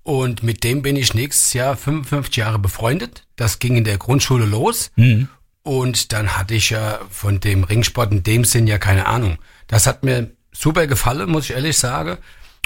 Und 0.03 0.43
mit 0.43 0.63
dem 0.63 0.81
bin 0.81 0.95
ich 0.95 1.13
nächstes 1.13 1.53
Jahr 1.53 1.75
55 1.75 2.35
Jahre 2.37 2.59
befreundet. 2.59 3.23
Das 3.35 3.59
ging 3.59 3.75
in 3.77 3.83
der 3.83 3.97
Grundschule 3.97 4.45
los. 4.45 4.91
Und 5.63 6.11
dann 6.13 6.37
hatte 6.37 6.55
ich 6.55 6.69
ja 6.71 6.99
von 7.09 7.39
dem 7.39 7.63
Ringsport 7.63 8.11
in 8.11 8.23
dem 8.23 8.45
Sinn 8.45 8.67
ja 8.67 8.77
keine 8.77 9.05
Ahnung. 9.05 9.37
Das 9.67 9.85
hat 9.87 10.03
mir 10.03 10.31
super 10.51 10.87
gefallen, 10.87 11.29
muss 11.29 11.45
ich 11.45 11.55
ehrlich 11.55 11.77
sagen. 11.77 12.17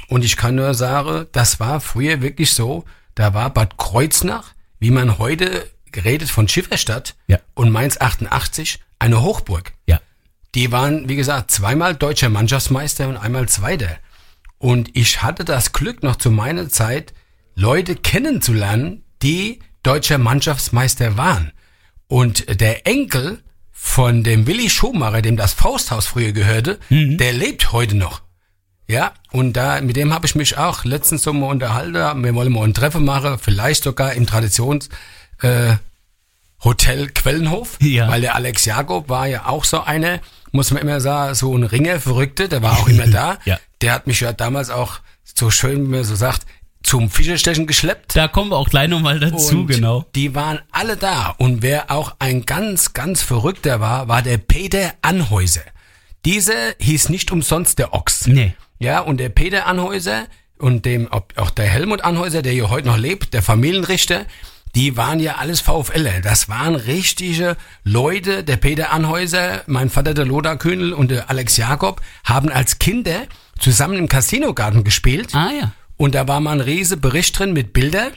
Und 0.07 0.23
ich 0.23 0.37
kann 0.37 0.55
nur 0.55 0.73
sagen, 0.73 1.25
das 1.31 1.59
war 1.59 1.81
früher 1.81 2.21
wirklich 2.21 2.53
so. 2.53 2.85
Da 3.15 3.33
war 3.33 3.49
Bad 3.53 3.77
Kreuznach, 3.77 4.53
wie 4.79 4.91
man 4.91 5.17
heute 5.19 5.69
geredet 5.91 6.29
von 6.29 6.47
Schifferstadt 6.47 7.15
Ja. 7.27 7.39
und 7.53 7.71
Mainz 7.71 7.97
88, 7.99 8.79
eine 8.99 9.21
Hochburg. 9.21 9.73
Ja. 9.87 9.99
Die 10.55 10.71
waren, 10.71 11.07
wie 11.09 11.15
gesagt, 11.15 11.51
zweimal 11.51 11.95
deutscher 11.95 12.29
Mannschaftsmeister 12.29 13.07
und 13.09 13.17
einmal 13.17 13.47
Zweiter. 13.49 13.97
Und 14.57 14.95
ich 14.95 15.21
hatte 15.21 15.43
das 15.43 15.73
Glück, 15.73 16.01
noch 16.01 16.15
zu 16.15 16.31
meiner 16.31 16.69
Zeit 16.69 17.13
Leute 17.55 17.95
kennenzulernen, 17.95 19.03
die 19.21 19.59
deutscher 19.83 20.17
Mannschaftsmeister 20.17 21.17
waren. 21.17 21.51
Und 22.07 22.61
der 22.61 22.87
Enkel 22.87 23.43
von 23.71 24.23
dem 24.23 24.47
Willi 24.47 24.69
Schumacher, 24.69 25.21
dem 25.21 25.37
das 25.37 25.53
Fausthaus 25.53 26.07
früher 26.07 26.31
gehörte, 26.31 26.79
der 26.89 27.33
lebt 27.33 27.71
heute 27.71 27.95
noch. 27.95 28.21
Ja, 28.87 29.13
und 29.31 29.53
da 29.53 29.81
mit 29.81 29.95
dem 29.95 30.13
habe 30.13 30.25
ich 30.27 30.35
mich 30.35 30.57
auch 30.57 30.85
letztens 30.85 31.23
so 31.23 31.33
mal 31.33 31.47
unterhalten. 31.47 32.23
Wir 32.23 32.35
wollen 32.35 32.53
mal 32.53 32.63
ein 32.63 32.73
Treffen 32.73 33.03
machen, 33.03 33.37
vielleicht 33.39 33.83
sogar 33.83 34.13
im 34.13 34.27
Traditions 34.27 34.89
äh, 35.41 35.75
Hotel 36.63 37.09
Quellenhof, 37.09 37.77
Ja. 37.81 38.07
weil 38.07 38.21
der 38.21 38.35
Alex 38.35 38.65
Jakob 38.65 39.09
war 39.09 39.27
ja 39.27 39.45
auch 39.47 39.65
so 39.65 39.81
einer, 39.81 40.19
muss 40.55 40.71
man 40.71 40.81
immer 40.81 40.99
sagen, 40.99 41.35
so 41.35 41.55
ein 41.55 41.63
Ringer-Verrückte, 41.63 42.49
der 42.49 42.61
war 42.61 42.79
auch 42.79 42.87
immer 42.87 43.07
da. 43.11 43.37
Ja. 43.45 43.59
Der 43.81 43.93
hat 43.93 44.07
mich 44.07 44.21
ja 44.21 44.33
damals 44.33 44.69
auch 44.69 44.99
so 45.23 45.49
schön, 45.49 45.85
wie 45.85 45.89
man 45.89 46.03
so 46.03 46.15
sagt, 46.15 46.45
zum 46.81 47.09
Fischerstechen 47.09 47.65
geschleppt. 47.67 48.15
Da 48.15 48.27
kommen 48.27 48.51
wir 48.51 48.57
auch 48.57 48.69
gleich 48.69 48.87
nochmal 48.87 49.19
dazu, 49.19 49.59
Und 49.59 49.67
genau. 49.67 50.05
Die 50.15 50.35
waren 50.35 50.59
alle 50.71 50.97
da. 50.97 51.33
Und 51.37 51.61
wer 51.61 51.91
auch 51.91 52.15
ein 52.19 52.45
ganz, 52.45 52.93
ganz 52.93 53.21
Verrückter 53.23 53.79
war, 53.79 54.07
war 54.07 54.21
der 54.21 54.37
Peter 54.37 54.93
Anhäuser. 55.01 55.63
Dieser 56.25 56.73
hieß 56.79 57.09
nicht 57.09 57.31
umsonst 57.31 57.79
der 57.79 57.93
Ochs. 57.93 58.27
Nee. 58.27 58.55
Ja, 58.79 58.99
und 58.99 59.17
der 59.17 59.29
Peter 59.29 59.65
Anhäuser 59.65 60.25
und 60.57 60.85
dem, 60.85 61.11
auch 61.11 61.49
der 61.51 61.65
Helmut 61.65 62.01
Anhäuser, 62.01 62.41
der 62.41 62.53
hier 62.53 62.69
heute 62.69 62.87
noch 62.87 62.97
lebt, 62.97 63.33
der 63.33 63.41
Familienrichter, 63.41 64.25
die 64.75 64.97
waren 64.97 65.21
ja 65.21 65.35
alles 65.35 65.61
VfLer. 65.61 66.19
Das 66.21 66.49
waren 66.49 66.75
richtige 66.75 67.55
Leute. 67.83 68.43
Der 68.43 68.57
Peter 68.57 68.91
Anhäuser, 68.91 69.63
mein 69.67 69.89
Vater 69.89 70.13
der 70.13 70.25
Lothar 70.25 70.57
Kühnel 70.57 70.91
und 70.91 71.11
der 71.11 71.29
Alex 71.29 71.55
Jakob 71.55 72.01
haben 72.25 72.49
als 72.49 72.77
Kinder 72.77 73.23
zusammen 73.57 73.97
im 73.97 74.09
Casinogarten 74.09 74.83
gespielt. 74.83 75.33
Ah 75.33 75.51
ja. 75.57 75.71
Und 75.95 76.13
da 76.13 76.27
war 76.27 76.41
mal 76.41 76.51
ein 76.51 76.61
riese 76.61 76.97
Bericht 76.97 77.39
drin 77.39 77.53
mit 77.53 77.71
Bildern. 77.71 78.11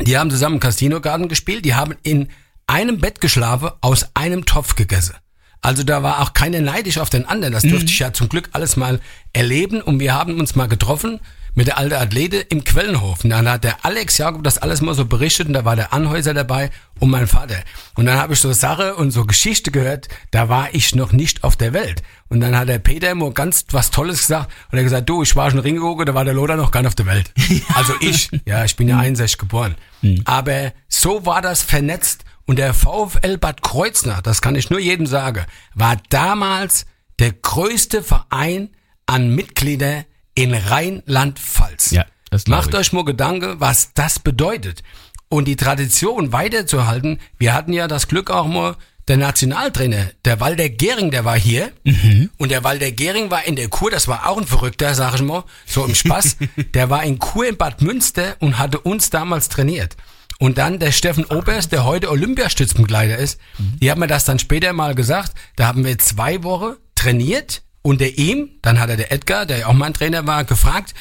Die 0.00 0.16
haben 0.16 0.30
zusammen 0.30 0.56
im 0.56 0.60
Casinogarten 0.60 1.28
gespielt. 1.28 1.64
Die 1.64 1.74
haben 1.74 1.96
in 2.04 2.28
einem 2.68 2.98
Bett 2.98 3.20
geschlafen, 3.20 3.70
aus 3.80 4.06
einem 4.14 4.46
Topf 4.46 4.76
gegessen. 4.76 5.16
Also 5.62 5.82
da 5.82 6.04
war 6.04 6.22
auch 6.22 6.32
keiner 6.32 6.60
neidisch 6.60 6.98
auf 6.98 7.10
den 7.10 7.26
anderen. 7.26 7.52
Das 7.52 7.62
durfte 7.62 7.86
ich 7.86 7.98
ja 7.98 8.12
zum 8.12 8.28
Glück 8.28 8.50
alles 8.52 8.76
mal 8.76 9.00
erleben. 9.32 9.80
Und 9.80 9.98
wir 9.98 10.14
haben 10.14 10.38
uns 10.38 10.54
mal 10.54 10.68
getroffen 10.68 11.18
mit 11.54 11.66
der 11.66 11.78
alten 11.78 11.94
Athlete 11.94 12.38
im 12.38 12.64
Quellenhof. 12.64 13.24
Und 13.24 13.30
dann 13.30 13.48
hat 13.48 13.64
der 13.64 13.84
Alex 13.84 14.18
Jakob 14.18 14.42
das 14.44 14.58
alles 14.58 14.80
mal 14.80 14.94
so 14.94 15.04
berichtet 15.04 15.48
und 15.48 15.52
da 15.52 15.64
war 15.64 15.76
der 15.76 15.92
Anhäuser 15.92 16.34
dabei 16.34 16.70
und 16.98 17.10
mein 17.10 17.26
Vater. 17.26 17.56
Und 17.94 18.06
dann 18.06 18.18
habe 18.18 18.32
ich 18.32 18.40
so 18.40 18.52
Sache 18.52 18.94
und 18.94 19.10
so 19.10 19.24
Geschichte 19.24 19.70
gehört, 19.70 20.08
da 20.30 20.48
war 20.48 20.74
ich 20.74 20.94
noch 20.94 21.12
nicht 21.12 21.44
auf 21.44 21.56
der 21.56 21.72
Welt. 21.72 22.02
Und 22.28 22.40
dann 22.40 22.56
hat 22.56 22.68
der 22.68 22.78
Peter 22.78 23.10
immer 23.10 23.30
ganz 23.32 23.66
was 23.70 23.90
Tolles 23.90 24.20
gesagt 24.20 24.50
und 24.70 24.78
er 24.78 24.84
gesagt, 24.84 25.08
du, 25.08 25.22
ich 25.22 25.36
war 25.36 25.50
schon 25.50 25.60
Ring 25.60 25.76
geguckt, 25.76 26.08
da 26.08 26.14
war 26.14 26.24
der 26.24 26.34
Lothar 26.34 26.56
noch 26.56 26.70
gar 26.70 26.80
nicht 26.80 26.88
auf 26.88 26.94
der 26.94 27.06
Welt. 27.06 27.32
Also 27.74 27.94
ich, 28.00 28.30
ja, 28.44 28.64
ich 28.64 28.76
bin 28.76 28.88
ja 28.88 28.98
61 28.98 29.38
geboren. 29.38 29.76
Aber 30.24 30.72
so 30.88 31.26
war 31.26 31.42
das 31.42 31.62
vernetzt 31.62 32.24
und 32.46 32.58
der 32.58 32.74
VfL 32.74 33.38
Bad 33.38 33.62
Kreuznach, 33.62 34.20
das 34.20 34.42
kann 34.42 34.56
ich 34.56 34.70
nur 34.70 34.80
jedem 34.80 35.06
sagen, 35.06 35.44
war 35.74 35.96
damals 36.10 36.86
der 37.18 37.32
größte 37.32 38.02
Verein 38.02 38.70
an 39.06 39.34
Mitglieder 39.34 40.04
in 40.34 40.54
Rheinland-Pfalz. 40.54 41.90
Ja. 41.90 42.06
Das 42.30 42.46
Macht 42.46 42.70
ich. 42.70 42.76
euch 42.76 42.92
mal 42.92 43.04
Gedanke, 43.04 43.60
was 43.60 43.92
das 43.94 44.18
bedeutet. 44.18 44.82
Und 45.28 45.46
die 45.46 45.56
Tradition 45.56 46.32
weiterzuhalten. 46.32 47.20
Wir 47.38 47.54
hatten 47.54 47.72
ja 47.72 47.88
das 47.88 48.08
Glück 48.08 48.30
auch 48.30 48.46
mal, 48.46 48.76
der 49.08 49.16
Nationaltrainer, 49.16 50.10
der 50.24 50.40
Walter 50.40 50.68
Gehring, 50.68 51.10
der 51.10 51.24
war 51.24 51.38
hier. 51.38 51.72
Mhm. 51.84 52.30
Und 52.38 52.50
der 52.50 52.64
Walter 52.64 52.90
Gehring 52.90 53.30
war 53.30 53.44
in 53.44 53.56
der 53.56 53.68
Kur, 53.68 53.90
das 53.90 54.08
war 54.08 54.28
auch 54.28 54.38
ein 54.38 54.46
Verrückter, 54.46 54.94
sag 54.94 55.14
ich 55.14 55.22
mal, 55.22 55.44
so 55.66 55.84
im 55.84 55.94
Spaß. 55.94 56.36
der 56.74 56.88
war 56.88 57.02
in 57.02 57.18
Kur 57.18 57.46
in 57.46 57.56
Bad 57.56 57.82
Münster 57.82 58.36
und 58.38 58.58
hatte 58.58 58.78
uns 58.78 59.10
damals 59.10 59.48
trainiert. 59.48 59.96
Und 60.38 60.58
dann 60.58 60.78
der 60.78 60.92
Steffen 60.92 61.24
Oberst, 61.24 61.72
der 61.72 61.84
heute 61.84 62.10
Olympiastützbegleiter 62.10 63.16
ist, 63.16 63.38
die 63.80 63.90
haben 63.90 64.00
mir 64.00 64.06
das 64.08 64.24
dann 64.24 64.38
später 64.38 64.72
mal 64.72 64.94
gesagt. 64.94 65.32
Da 65.56 65.66
haben 65.66 65.84
wir 65.84 65.98
zwei 65.98 66.42
Wochen 66.42 66.76
trainiert 66.94 67.62
unter 67.82 68.06
ihm. 68.06 68.50
Dann 68.62 68.80
hat 68.80 68.90
er 68.90 68.96
der 68.96 69.12
Edgar, 69.12 69.46
der 69.46 69.58
ja 69.58 69.66
auch 69.66 69.72
mein 69.72 69.94
Trainer 69.94 70.26
war, 70.26 70.44
gefragt. 70.44 70.94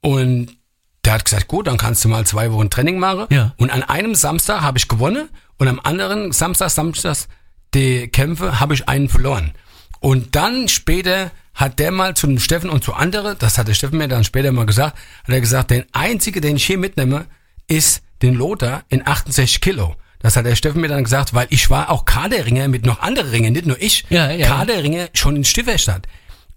Und 0.00 0.56
der 1.04 1.14
hat 1.14 1.24
gesagt, 1.24 1.48
gut, 1.48 1.66
dann 1.66 1.78
kannst 1.78 2.04
du 2.04 2.08
mal 2.08 2.26
zwei 2.26 2.52
Wochen 2.52 2.70
Training 2.70 2.98
machen. 2.98 3.26
Ja. 3.30 3.54
Und 3.56 3.70
an 3.70 3.82
einem 3.82 4.14
Samstag 4.14 4.60
habe 4.60 4.78
ich 4.78 4.88
gewonnen 4.88 5.28
und 5.56 5.68
am 5.68 5.80
anderen 5.82 6.32
Samstag, 6.32 6.70
Samstags 6.70 7.28
die 7.74 8.08
Kämpfe 8.08 8.60
habe 8.60 8.74
ich 8.74 8.88
einen 8.88 9.08
verloren. 9.08 9.52
Und 10.00 10.36
dann 10.36 10.68
später 10.68 11.30
hat 11.54 11.78
der 11.78 11.90
mal 11.90 12.14
zu 12.14 12.26
dem 12.26 12.38
Steffen 12.38 12.70
und 12.70 12.84
zu 12.84 12.94
anderen, 12.94 13.36
das 13.38 13.58
hat 13.58 13.68
der 13.68 13.74
Steffen 13.74 13.98
mir 13.98 14.08
dann 14.08 14.24
später 14.24 14.52
mal 14.52 14.66
gesagt, 14.66 14.96
hat 15.24 15.34
er 15.34 15.40
gesagt, 15.40 15.70
den 15.70 15.84
einzige, 15.92 16.40
den 16.40 16.56
ich 16.56 16.64
hier 16.64 16.78
mitnehme, 16.78 17.26
ist 17.66 18.02
den 18.22 18.34
Lothar 18.34 18.84
in 18.88 19.06
68 19.06 19.60
Kilo. 19.60 19.96
Das 20.20 20.36
hat 20.36 20.46
der 20.46 20.56
Steffen 20.56 20.80
mir 20.80 20.88
dann 20.88 21.04
gesagt, 21.04 21.34
weil 21.34 21.46
ich 21.50 21.70
war 21.70 21.90
auch 21.90 22.04
Kaderringer 22.04 22.68
mit 22.68 22.86
noch 22.86 23.00
anderen 23.00 23.30
Ringen, 23.30 23.52
nicht 23.52 23.66
nur 23.66 23.80
ich. 23.80 24.04
Ja, 24.08 24.30
ja. 24.30 24.46
Kaderringer 24.46 25.08
schon 25.14 25.36
in 25.36 25.44
Stifferstadt. 25.44 26.06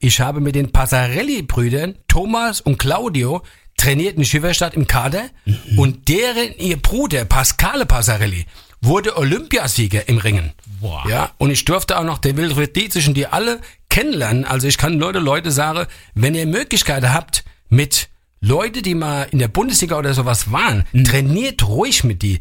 Ich 0.03 0.19
habe 0.19 0.41
mit 0.41 0.55
den 0.55 0.71
Passarelli-Brüdern, 0.71 1.95
Thomas 2.07 2.59
und 2.59 2.79
Claudio, 2.79 3.43
trainiert 3.77 4.17
in 4.17 4.25
Schifferstadt 4.25 4.73
im 4.73 4.87
Kader 4.87 5.29
Mhm. 5.45 5.79
und 5.79 6.07
deren 6.09 6.55
ihr 6.57 6.77
Bruder 6.81 7.23
Pascale 7.25 7.85
Passarelli 7.85 8.45
wurde 8.81 9.15
Olympiasieger 9.15 10.09
im 10.09 10.17
Ringen. 10.17 10.53
Boah. 10.79 11.03
Ja, 11.07 11.31
und 11.37 11.51
ich 11.51 11.65
durfte 11.65 11.99
auch 11.99 12.03
noch 12.03 12.17
den 12.17 12.35
Wilfried 12.35 12.75
Dietrich 12.75 13.07
und 13.07 13.15
die 13.15 13.27
alle 13.27 13.61
kennenlernen. 13.89 14.43
Also 14.43 14.67
ich 14.67 14.77
kann 14.79 14.97
Leute, 14.97 15.19
Leute 15.19 15.51
sagen, 15.51 15.85
wenn 16.15 16.33
ihr 16.33 16.47
Möglichkeiten 16.47 17.13
habt 17.13 17.43
mit 17.69 18.09
Leute, 18.39 18.81
die 18.81 18.95
mal 18.95 19.27
in 19.31 19.37
der 19.37 19.49
Bundesliga 19.49 19.99
oder 19.99 20.15
sowas 20.15 20.51
waren, 20.51 20.83
Mhm. 20.93 21.03
trainiert 21.03 21.67
ruhig 21.67 22.03
mit 22.03 22.23
die. 22.23 22.39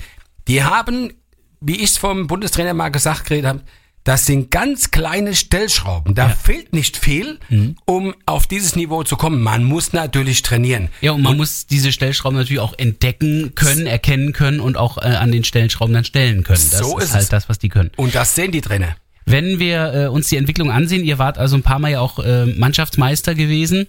Die 0.49 0.65
haben, 0.65 1.13
wie 1.61 1.77
ich 1.77 1.91
es 1.91 1.99
vom 1.99 2.27
Bundestrainer 2.27 2.73
mal 2.73 2.89
gesagt 2.89 3.27
geredet 3.27 3.47
habe, 3.47 3.61
das 4.05 4.25
sind 4.27 4.51
ganz 4.51 4.91
kleine 4.91 5.35
Stellschrauben. 5.35 6.15
Da 6.15 6.29
fehlt 6.31 6.73
nicht 6.73 6.97
viel, 6.97 7.39
Mhm. 7.51 7.77
um 7.85 8.15
auf 8.27 8.47
dieses 8.47 8.75
Niveau 8.77 9.03
zu 9.05 9.17
kommen. 9.17 9.41
Man 9.43 9.63
muss 9.65 9.93
natürlich 9.93 10.43
trainieren. 10.43 10.89
Ja, 11.03 11.13
und 11.13 11.23
man 11.23 11.37
muss 11.37 11.67
diese 11.67 11.93
Stellschrauben 11.93 12.37
natürlich 12.39 12.61
auch 12.61 12.75
entdecken 12.79 13.53
können, 13.55 13.87
erkennen 13.87 14.33
können 14.33 14.61
und 14.61 14.77
auch 14.79 14.97
äh, 14.99 15.01
an 15.07 15.31
den 15.33 15.45
Stellschrauben 15.45 15.93
dann 15.95 16.05
stellen 16.05 16.45
können. 16.45 16.59
Das 16.71 16.79
So 16.79 16.99
ist, 16.99 17.05
ist 17.07 17.13
halt 17.13 17.23
es. 17.25 17.29
das, 17.29 17.49
was 17.49 17.59
die 17.59 17.69
können. 17.69 17.91
Und 17.97 18.15
das 18.15 18.35
sehen 18.35 18.53
die 18.53 18.63
Trainer. 18.63 18.97
Wenn 19.27 19.59
wir 19.59 19.93
äh, 19.95 20.07
uns 20.09 20.29
die 20.29 20.37
Entwicklung 20.37 20.71
ansehen, 20.71 21.05
ihr 21.05 21.19
wart 21.19 21.37
also 21.39 21.55
ein 21.57 21.63
paar 21.63 21.79
Mal 21.79 21.93
ja 21.93 22.01
auch 22.01 22.19
äh, 22.19 22.47
Mannschaftsmeister 22.47 23.35
gewesen. 23.35 23.87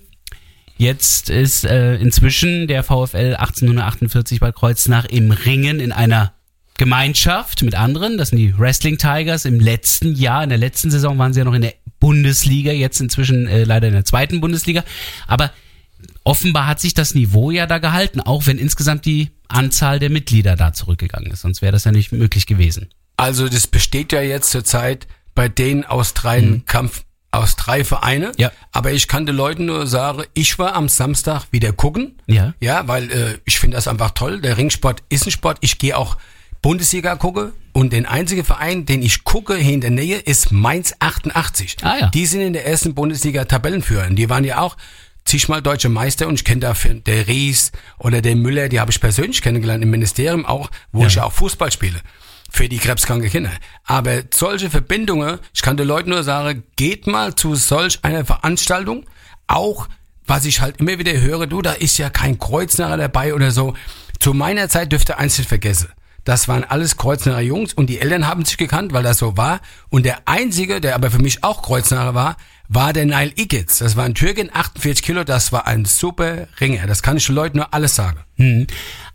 Jetzt 0.77 1.29
ist 1.29 1.63
äh, 1.63 1.95
inzwischen 1.95 2.67
der 2.67 2.83
VfL 2.83 3.35
1848 3.37 4.39
Bad 4.39 4.55
Kreuznach 4.55 5.05
im 5.05 5.31
Ringen 5.31 5.79
in 5.79 5.91
einer 5.91 6.33
Gemeinschaft 6.81 7.61
mit 7.61 7.75
anderen. 7.75 8.17
Das 8.17 8.29
sind 8.29 8.39
die 8.39 8.57
Wrestling 8.57 8.97
Tigers. 8.97 9.45
Im 9.45 9.59
letzten 9.59 10.15
Jahr, 10.15 10.43
in 10.43 10.49
der 10.49 10.57
letzten 10.57 10.89
Saison 10.89 11.15
waren 11.19 11.31
sie 11.31 11.41
ja 11.41 11.45
noch 11.45 11.53
in 11.53 11.61
der 11.61 11.75
Bundesliga, 11.99 12.71
jetzt 12.71 12.99
inzwischen 12.99 13.45
äh, 13.45 13.65
leider 13.65 13.87
in 13.87 13.93
der 13.93 14.03
zweiten 14.03 14.41
Bundesliga. 14.41 14.83
Aber 15.27 15.51
offenbar 16.23 16.65
hat 16.65 16.79
sich 16.79 16.95
das 16.95 17.13
Niveau 17.13 17.51
ja 17.51 17.67
da 17.67 17.77
gehalten, 17.77 18.19
auch 18.19 18.47
wenn 18.47 18.57
insgesamt 18.57 19.05
die 19.05 19.29
Anzahl 19.47 19.99
der 19.99 20.09
Mitglieder 20.09 20.55
da 20.55 20.73
zurückgegangen 20.73 21.29
ist. 21.29 21.41
Sonst 21.41 21.61
wäre 21.61 21.71
das 21.71 21.83
ja 21.83 21.91
nicht 21.91 22.11
möglich 22.13 22.47
gewesen. 22.47 22.89
Also 23.15 23.47
das 23.47 23.67
besteht 23.67 24.11
ja 24.11 24.23
jetzt 24.23 24.49
zurzeit 24.49 25.05
bei 25.35 25.49
denen 25.49 25.83
aus 25.83 26.15
drei 26.15 26.63
Kampf 26.65 27.03
aus 27.29 27.57
drei 27.57 27.83
Vereine. 27.83 28.29
Mhm. 28.29 28.33
Ja. 28.39 28.51
Aber 28.71 28.91
ich 28.91 29.07
kann 29.07 29.27
den 29.27 29.35
Leuten 29.35 29.65
nur 29.65 29.85
sagen, 29.85 30.23
ich 30.33 30.57
war 30.57 30.73
am 30.73 30.89
Samstag 30.89 31.45
wieder 31.51 31.73
gucken. 31.73 32.19
Ja. 32.25 32.55
Ja, 32.59 32.87
weil 32.87 33.11
äh, 33.11 33.37
ich 33.45 33.59
finde 33.59 33.75
das 33.75 33.87
einfach 33.87 34.11
toll. 34.11 34.41
Der 34.41 34.57
Ringsport 34.57 35.03
ist 35.09 35.27
ein 35.27 35.31
Sport. 35.31 35.59
Ich 35.61 35.77
gehe 35.77 35.95
auch 35.95 36.17
Bundesliga 36.61 37.15
gucke 37.15 37.53
und 37.73 37.93
den 37.93 38.05
einzigen 38.05 38.43
Verein, 38.43 38.85
den 38.85 39.01
ich 39.01 39.23
gucke 39.23 39.55
hier 39.55 39.73
in 39.73 39.81
der 39.81 39.89
Nähe, 39.89 40.17
ist 40.17 40.51
Mainz 40.51 40.93
88. 40.99 41.77
Ah, 41.81 41.97
ja. 41.99 42.09
Die 42.09 42.25
sind 42.25 42.41
in 42.41 42.53
der 42.53 42.67
ersten 42.67 42.93
Bundesliga 42.93 43.45
Tabellenführer. 43.45 44.07
Und 44.07 44.15
Die 44.15 44.29
waren 44.29 44.43
ja 44.43 44.59
auch 44.59 44.77
zigmal 45.25 45.61
deutsche 45.61 45.89
Meister 45.89 46.27
und 46.27 46.35
ich 46.35 46.43
kenne 46.43 46.61
dafür 46.61 46.93
der 46.95 47.27
Ries 47.27 47.71
oder 47.97 48.21
der 48.21 48.35
Müller, 48.35 48.69
die 48.69 48.79
habe 48.79 48.91
ich 48.91 48.99
persönlich 48.99 49.41
kennengelernt 49.41 49.83
im 49.83 49.89
Ministerium 49.89 50.45
auch, 50.45 50.69
wo 50.91 51.05
ich 51.05 51.15
ja 51.15 51.23
auch 51.23 51.31
Fußball 51.33 51.71
spiele 51.71 51.99
für 52.51 52.67
die 52.67 52.79
krebskranke 52.79 53.29
Kinder. 53.29 53.51
Aber 53.85 54.23
solche 54.33 54.69
Verbindungen, 54.69 55.39
ich 55.53 55.61
kann 55.61 55.77
den 55.77 55.87
Leuten 55.87 56.09
nur 56.09 56.23
sagen, 56.23 56.63
geht 56.75 57.07
mal 57.07 57.33
zu 57.35 57.55
solch 57.55 57.99
einer 58.03 58.25
Veranstaltung, 58.25 59.05
auch 59.47 59.87
was 60.27 60.45
ich 60.45 60.61
halt 60.61 60.77
immer 60.79 60.99
wieder 60.99 61.13
höre, 61.19 61.47
du, 61.47 61.61
da 61.61 61.71
ist 61.73 61.97
ja 61.97 62.09
kein 62.09 62.37
Kreuznacher 62.37 62.97
dabei 62.97 63.33
oder 63.33 63.51
so. 63.51 63.73
Zu 64.19 64.33
meiner 64.33 64.69
Zeit 64.69 64.91
dürfte 64.91 65.17
eins 65.17 65.37
nicht 65.37 65.47
vergessen. 65.47 65.89
Das 66.23 66.47
waren 66.47 66.63
alles 66.63 66.97
Kreuznacher 66.97 67.41
Jungs 67.41 67.73
und 67.73 67.89
die 67.89 67.99
Eltern 67.99 68.27
haben 68.27 68.45
sich 68.45 68.57
gekannt, 68.57 68.93
weil 68.93 69.03
das 69.03 69.17
so 69.17 69.37
war. 69.37 69.59
Und 69.89 70.05
der 70.05 70.19
einzige, 70.25 70.81
der 70.81 70.95
aber 70.95 71.11
für 71.11 71.21
mich 71.21 71.43
auch 71.43 71.61
Kreuznacher 71.61 72.13
war, 72.13 72.37
war 72.73 72.93
der 72.93 73.05
Nile 73.05 73.33
Igitt. 73.35 73.81
Das 73.81 73.97
war 73.97 74.05
ein 74.05 74.15
Türkin, 74.15 74.49
48 74.53 75.03
Kilo, 75.03 75.23
das 75.25 75.51
war 75.51 75.67
ein 75.67 75.83
super 75.83 76.47
Ringer. 76.61 76.87
Das 76.87 77.03
kann 77.03 77.17
ich 77.17 77.25
den 77.25 77.35
Leuten 77.35 77.57
nur 77.57 77.73
alles 77.73 77.95
sagen. 77.95 78.19
Hm. 78.37 78.67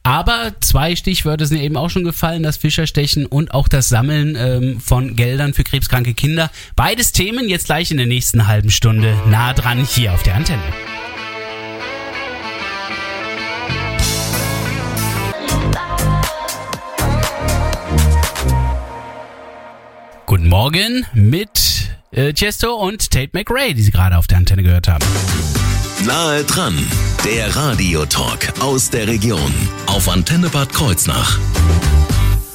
Aber 0.02 0.52
zwei 0.60 0.94
Stichwörter 0.94 1.46
sind 1.46 1.58
eben 1.58 1.76
auch 1.76 1.88
schon 1.88 2.04
gefallen, 2.04 2.42
das 2.42 2.58
Fischerstechen 2.58 3.24
und 3.24 3.54
auch 3.54 3.68
das 3.68 3.88
Sammeln 3.88 4.36
ähm, 4.38 4.80
von 4.80 5.16
Geldern 5.16 5.54
für 5.54 5.64
krebskranke 5.64 6.12
Kinder. 6.12 6.50
Beides 6.76 7.12
Themen 7.12 7.48
jetzt 7.48 7.66
gleich 7.66 7.90
in 7.90 7.96
der 7.96 8.06
nächsten 8.06 8.46
halben 8.46 8.70
Stunde 8.70 9.16
nah 9.26 9.54
dran 9.54 9.84
hier 9.84 10.12
auf 10.12 10.22
der 10.22 10.34
Antenne. 10.34 10.62
Guten 20.36 20.50
Morgen 20.50 21.06
mit 21.14 21.96
äh, 22.10 22.34
Chesto 22.34 22.74
und 22.74 23.10
Tate 23.10 23.30
McRae, 23.32 23.72
die 23.72 23.80
Sie 23.80 23.90
gerade 23.90 24.18
auf 24.18 24.26
der 24.26 24.36
Antenne 24.36 24.62
gehört 24.62 24.86
haben. 24.86 25.02
Nahe 26.04 26.44
dran, 26.44 26.76
der 27.24 27.56
Radiotalk 27.56 28.52
aus 28.60 28.90
der 28.90 29.08
Region 29.08 29.50
auf 29.86 30.10
Antenne 30.10 30.50
Bad 30.50 30.74
Kreuznach. 30.74 31.38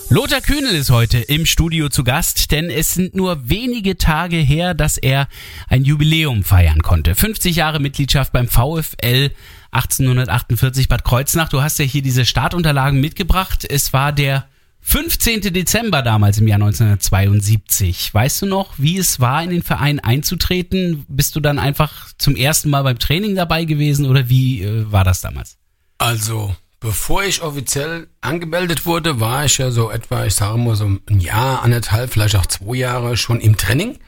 Lothar 0.10 0.42
Kühnel 0.42 0.76
ist 0.76 0.92
heute 0.92 1.18
im 1.18 1.48
Studio 1.48 1.90
zu 1.90 2.04
Gast, 2.04 2.52
denn 2.52 2.70
es 2.70 2.94
sind 2.94 3.16
nur 3.16 3.50
wenige 3.50 3.98
Tage 3.98 4.38
her, 4.38 4.76
dass 4.76 5.00
er 5.00 5.28
ein 5.68 5.84
Jubiläum 5.84 6.44
feiern 6.44 6.84
konnte. 6.84 7.16
50 7.16 7.56
Jahre 7.56 7.80
Mitgliedschaft 7.80 8.32
beim 8.32 8.48
VfL 8.48 9.32
1848 9.72 10.88
Bad 10.88 11.04
Kreuznach. 11.04 11.50
Du 11.50 11.64
hast 11.64 11.80
ja 11.80 11.86
hier 11.86 12.04
diese 12.04 12.26
Startunterlagen 12.26 13.02
mitgebracht. 13.02 13.66
Es 13.68 13.92
war 13.92 14.12
der 14.12 14.46
15. 14.82 15.54
Dezember 15.54 16.02
damals 16.02 16.40
im 16.40 16.48
Jahr 16.48 16.56
1972. 16.56 18.14
Weißt 18.14 18.42
du 18.42 18.46
noch, 18.46 18.74
wie 18.78 18.98
es 18.98 19.20
war, 19.20 19.44
in 19.44 19.52
den 19.52 19.64
Verein 19.64 20.00
einzutreten? 20.00 21.06
Bist 21.08 21.36
du 21.36 21.40
dann 21.40 21.60
einfach 21.60 22.12
zum 22.18 22.36
ersten 22.36 22.70
Mal 22.70 22.84
beim 22.84 23.00
Training 23.00 23.36
dabei 23.36 23.66
gewesen 23.66 24.06
oder 24.06 24.28
wie 24.28 24.64
äh, 24.64 24.92
war 24.92 25.04
das 25.04 25.22
damals? 25.22 25.58
Also, 25.98 26.56
bevor 26.80 27.24
ich 27.24 27.42
offiziell 27.42 28.08
angemeldet 28.22 28.86
wurde, 28.86 29.20
war 29.20 29.46
ich 29.46 29.60
ja 29.60 29.72
so 29.72 29.92
etwa, 29.92 30.26
ich 30.26 30.34
sage 30.36 30.58
mal 30.58 30.76
so 30.76 30.86
ein 30.86 31.20
Jahr, 31.20 31.62
anderthalb, 31.64 32.12
vielleicht 32.12 32.36
auch 32.36 32.48
zwei 32.48 32.76
Jahre 32.76 33.18
schon 33.18 33.40
im 33.40 33.56
Training. 33.56 34.00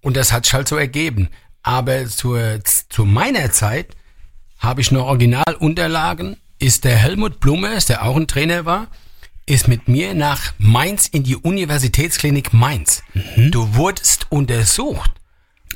Und 0.00 0.16
das 0.16 0.32
hat 0.32 0.46
sich 0.46 0.54
halt 0.54 0.66
so 0.66 0.76
ergeben. 0.76 1.28
Aber 1.62 2.06
zur, 2.06 2.60
zu 2.88 3.04
meiner 3.04 3.52
Zeit 3.52 3.94
habe 4.58 4.80
ich 4.80 4.90
noch 4.90 5.06
Originalunterlagen, 5.06 6.36
ist 6.58 6.84
der 6.84 6.96
Helmut 6.96 7.38
Blumers, 7.38 7.86
der 7.86 8.04
auch 8.04 8.16
ein 8.16 8.26
Trainer 8.26 8.64
war, 8.64 8.88
ist 9.50 9.66
mit 9.68 9.88
mir 9.88 10.14
nach 10.14 10.52
Mainz 10.58 11.08
in 11.08 11.24
die 11.24 11.36
Universitätsklinik 11.36 12.52
Mainz. 12.52 13.02
Du 13.36 13.74
wurdest 13.74 14.26
untersucht, 14.30 15.10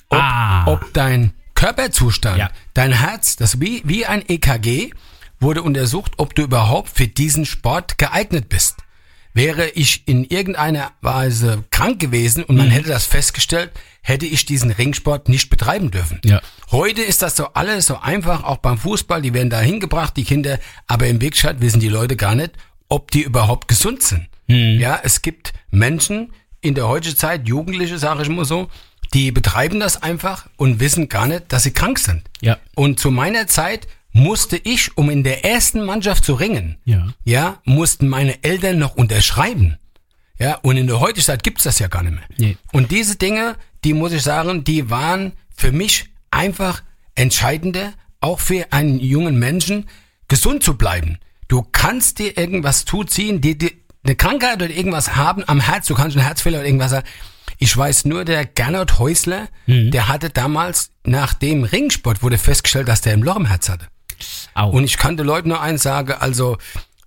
ob, 0.09 0.19
Ah. 0.21 0.66
ob 0.66 0.93
dein 0.93 1.33
Körperzustand, 1.54 2.38
Ja. 2.38 2.50
dein 2.75 2.93
Herz, 2.93 3.37
das 3.37 3.61
wie, 3.61 3.83
wie 3.85 4.07
ein 4.07 4.23
EKG, 4.28 4.90
wurde 5.40 5.62
untersucht, 5.62 6.12
ob 6.19 6.35
du 6.35 6.43
überhaupt 6.43 6.90
für 6.97 7.09
diesen 7.09 7.45
Sport 7.47 7.99
geeignet 7.99 8.49
bist. 8.49 8.76
Wäre 9.37 9.69
ich 9.71 10.07
in 10.07 10.23
irgendeiner 10.25 10.93
Weise 11.00 11.64
krank 11.73 11.99
gewesen 11.99 12.45
und 12.45 12.57
man 12.57 12.71
hätte 12.71 12.88
das 12.90 13.04
festgestellt, 13.07 13.73
hätte 14.02 14.26
ich 14.26 14.47
diesen 14.47 14.71
Ringsport 14.71 15.28
nicht 15.28 15.50
betreiben 15.50 15.90
dürfen. 15.90 16.21
Ja. 16.25 16.40
Heute 16.71 17.02
ist 17.02 17.23
das 17.23 17.35
so 17.35 17.49
alles 17.54 17.87
so 17.87 17.99
einfach, 17.99 18.45
auch 18.45 18.59
beim 18.59 18.78
Fußball, 18.78 19.21
die 19.23 19.35
werden 19.35 19.50
da 19.50 19.59
hingebracht, 19.59 20.16
die 20.16 20.23
Kinder, 20.25 20.61
aber 20.87 21.09
in 21.09 21.21
Wirklichkeit 21.21 21.61
wissen 21.61 21.81
die 21.81 21.88
Leute 21.88 22.14
gar 22.14 22.37
nicht, 22.37 22.52
ob 22.94 23.10
die 23.10 23.22
überhaupt 23.22 23.66
gesund 23.68 24.02
sind. 24.02 24.28
Ja, 24.46 25.00
es 25.02 25.22
gibt 25.22 25.52
Menschen 25.70 26.32
in 26.60 26.74
der 26.74 26.86
heutigen 26.86 27.16
Zeit, 27.16 27.48
Jugendliche, 27.48 27.98
sage 27.98 28.22
ich 28.22 28.28
mal 28.28 28.44
so, 28.44 28.68
die 29.14 29.32
betreiben 29.32 29.80
das 29.80 30.02
einfach 30.02 30.48
und 30.56 30.80
wissen 30.80 31.08
gar 31.08 31.26
nicht, 31.26 31.44
dass 31.52 31.62
sie 31.64 31.72
krank 31.72 31.98
sind. 31.98 32.22
Ja. 32.40 32.58
Und 32.74 33.00
zu 33.00 33.10
meiner 33.10 33.46
Zeit 33.46 33.88
musste 34.12 34.56
ich, 34.56 34.96
um 34.96 35.10
in 35.10 35.24
der 35.24 35.44
ersten 35.44 35.84
Mannschaft 35.84 36.24
zu 36.24 36.34
ringen, 36.34 36.76
Ja. 36.84 37.08
ja, 37.24 37.58
mussten 37.64 38.06
meine 38.08 38.42
Eltern 38.44 38.78
noch 38.78 38.94
unterschreiben. 38.96 39.78
Ja, 40.38 40.56
und 40.62 40.76
in 40.76 40.86
der 40.86 41.00
heutigen 41.00 41.24
Zeit 41.24 41.42
gibt's 41.42 41.64
das 41.64 41.78
ja 41.78 41.88
gar 41.88 42.02
nicht 42.02 42.14
mehr. 42.14 42.24
Nee. 42.36 42.56
Und 42.72 42.90
diese 42.90 43.16
Dinge, 43.16 43.56
die 43.82 43.92
muss 43.94 44.12
ich 44.12 44.22
sagen, 44.22 44.62
die 44.64 44.88
waren 44.90 45.32
für 45.56 45.72
mich 45.72 46.10
einfach 46.30 46.82
entscheidender, 47.14 47.92
auch 48.20 48.40
für 48.40 48.72
einen 48.72 48.98
jungen 49.00 49.38
Menschen, 49.38 49.88
gesund 50.28 50.62
zu 50.62 50.76
bleiben. 50.76 51.18
Du 51.48 51.66
kannst 51.72 52.18
dir 52.18 52.36
irgendwas 52.36 52.84
zuziehen, 52.84 53.40
die, 53.40 53.56
die 53.58 53.84
eine 54.04 54.16
Krankheit 54.16 54.56
oder 54.56 54.70
irgendwas 54.70 55.16
haben 55.16 55.44
am 55.46 55.60
Herz, 55.60 55.86
du 55.86 55.94
kannst 55.94 56.16
einen 56.16 56.26
Herzfehler 56.26 56.58
oder 56.58 56.66
irgendwas 56.66 56.92
haben. 56.92 57.06
Ich 57.58 57.76
weiß 57.76 58.04
nur, 58.06 58.24
der 58.24 58.44
Gernot 58.44 58.98
Häusler, 58.98 59.48
der 59.90 60.08
hatte 60.08 60.28
damals 60.30 60.90
nach 61.04 61.34
dem 61.34 61.64
Ringsport 61.64 62.22
wurde 62.22 62.36
festgestellt, 62.36 62.88
dass 62.88 63.00
der 63.00 63.12
ein 63.12 63.22
Loch 63.22 63.36
im 63.36 63.46
Herz 63.46 63.68
hatte. 63.68 63.86
Au. 64.54 64.70
Und 64.70 64.84
ich 64.84 64.96
kann 64.96 65.16
den 65.16 65.26
Leuten 65.26 65.48
nur 65.48 65.60
eins 65.60 65.82
sagen, 65.82 66.12
also 66.18 66.58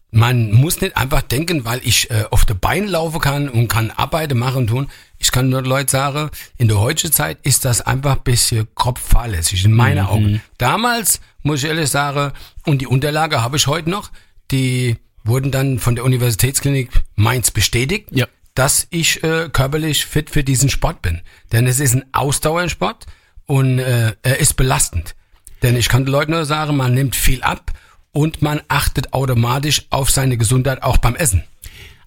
man 0.09 0.51
muss 0.53 0.79
nicht 0.79 0.95
einfach 0.95 1.21
denken, 1.21 1.65
weil 1.65 1.81
ich 1.83 2.09
äh, 2.09 2.23
auf 2.31 2.45
der 2.45 2.53
Bein 2.53 2.87
laufen 2.87 3.19
kann 3.19 3.49
und 3.49 3.67
kann 3.67 3.91
Arbeiten 3.91 4.37
machen 4.37 4.57
und 4.57 4.67
tun. 4.67 4.87
Ich 5.19 5.31
kann 5.31 5.49
nur 5.49 5.61
den 5.61 5.69
Leuten 5.69 5.89
sagen, 5.89 6.29
in 6.57 6.67
der 6.69 6.79
heutigen 6.79 7.11
Zeit 7.11 7.39
ist 7.43 7.65
das 7.65 7.81
einfach 7.81 8.15
ein 8.15 8.23
bisschen 8.23 8.67
grob 8.73 8.99
fahrlässig, 8.99 9.65
in 9.65 9.73
meinen 9.73 10.05
Augen. 10.05 10.41
Damals, 10.57 11.19
muss 11.43 11.61
ich 11.61 11.69
ehrlich 11.69 11.89
sagen, 11.89 12.31
und 12.65 12.79
die 12.81 12.87
Unterlage 12.87 13.41
habe 13.41 13.57
ich 13.57 13.67
heute 13.67 13.89
noch, 13.89 14.11
die 14.51 14.97
wurden 15.23 15.51
dann 15.51 15.79
von 15.79 15.95
der 15.95 16.05
Universitätsklinik 16.05 16.89
Mainz 17.15 17.51
bestätigt, 17.51 18.07
Ja. 18.11 18.27
dass 18.55 18.87
ich 18.89 19.23
äh, 19.23 19.49
körperlich 19.51 20.05
fit 20.05 20.29
für 20.29 20.43
diesen 20.43 20.69
Sport 20.69 21.01
bin. 21.01 21.21
Denn 21.51 21.67
es 21.67 21.79
ist 21.79 21.93
ein 21.93 22.05
Ausdauersport 22.13 23.05
und 23.45 23.79
äh, 23.79 24.13
er 24.21 24.39
ist 24.39 24.55
belastend. 24.55 25.15
Denn 25.63 25.75
ich 25.75 25.89
kann 25.89 26.05
den 26.05 26.11
Leuten 26.11 26.31
nur 26.31 26.45
sagen, 26.45 26.77
man 26.77 26.93
nimmt 26.93 27.15
viel 27.15 27.41
ab 27.41 27.71
und 28.11 28.41
man 28.41 28.61
achtet 28.67 29.13
automatisch 29.13 29.85
auf 29.89 30.09
seine 30.11 30.37
Gesundheit 30.37 30.81
auch 30.83 30.97
beim 30.97 31.15
Essen. 31.15 31.43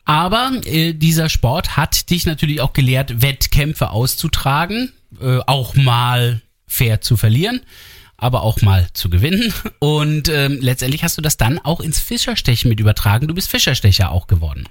Aber 0.04 0.52
äh, 0.64 0.92
dieser 0.94 1.28
Sport 1.28 1.76
hat 1.76 2.10
dich 2.10 2.26
natürlich 2.26 2.60
auch 2.60 2.72
gelehrt, 2.72 3.22
Wettkämpfe 3.22 3.90
auszutragen, 3.90 4.92
äh, 5.20 5.38
auch 5.46 5.74
mal 5.76 6.40
fair 6.66 7.00
zu 7.00 7.16
verlieren, 7.16 7.60
aber 8.20 8.42
auch 8.42 8.60
mal 8.62 8.86
zu 8.92 9.10
gewinnen. 9.10 9.52
Und 9.78 10.28
ähm, 10.28 10.58
letztendlich 10.60 11.02
hast 11.02 11.16
du 11.18 11.22
das 11.22 11.36
dann 11.36 11.58
auch 11.58 11.80
ins 11.80 11.98
Fischerstechen 11.98 12.68
mit 12.68 12.78
übertragen. 12.78 13.26
Du 13.26 13.34
bist 13.34 13.50
Fischerstecher 13.50 14.10
auch 14.12 14.26
geworden. 14.26 14.68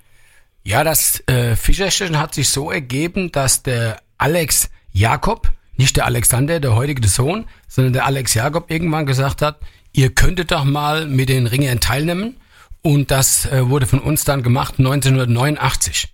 Ja, 0.64 0.84
das 0.84 1.24
äh, 1.28 1.56
Fischerstechen 1.56 2.20
hat 2.20 2.36
sich 2.36 2.50
so 2.50 2.72
ergeben, 2.72 3.32
dass 3.32 3.64
der 3.64 4.02
Alex 4.18 4.70
Jakob, 4.92 5.52
nicht 5.78 5.98
der 5.98 6.06
Alexander, 6.06 6.60
der 6.60 6.76
heutige 6.76 7.08
Sohn, 7.08 7.46
sondern 7.68 7.94
der 7.94 8.06
Alex 8.06 8.34
Jakob 8.34 8.70
irgendwann 8.70 9.06
gesagt 9.06 9.42
hat, 9.42 9.60
ihr 9.94 10.14
könntet 10.14 10.52
doch 10.52 10.66
mal 10.66 11.08
mit 11.08 11.30
den 11.30 11.48
Ringern 11.48 11.80
teilnehmen. 11.80 12.38
Und 12.82 13.12
das 13.12 13.46
äh, 13.46 13.68
wurde 13.68 13.88
von 13.88 14.00
uns 14.00 14.26
dann 14.26 14.44
gemacht 14.44 14.76
1989. 14.78 16.14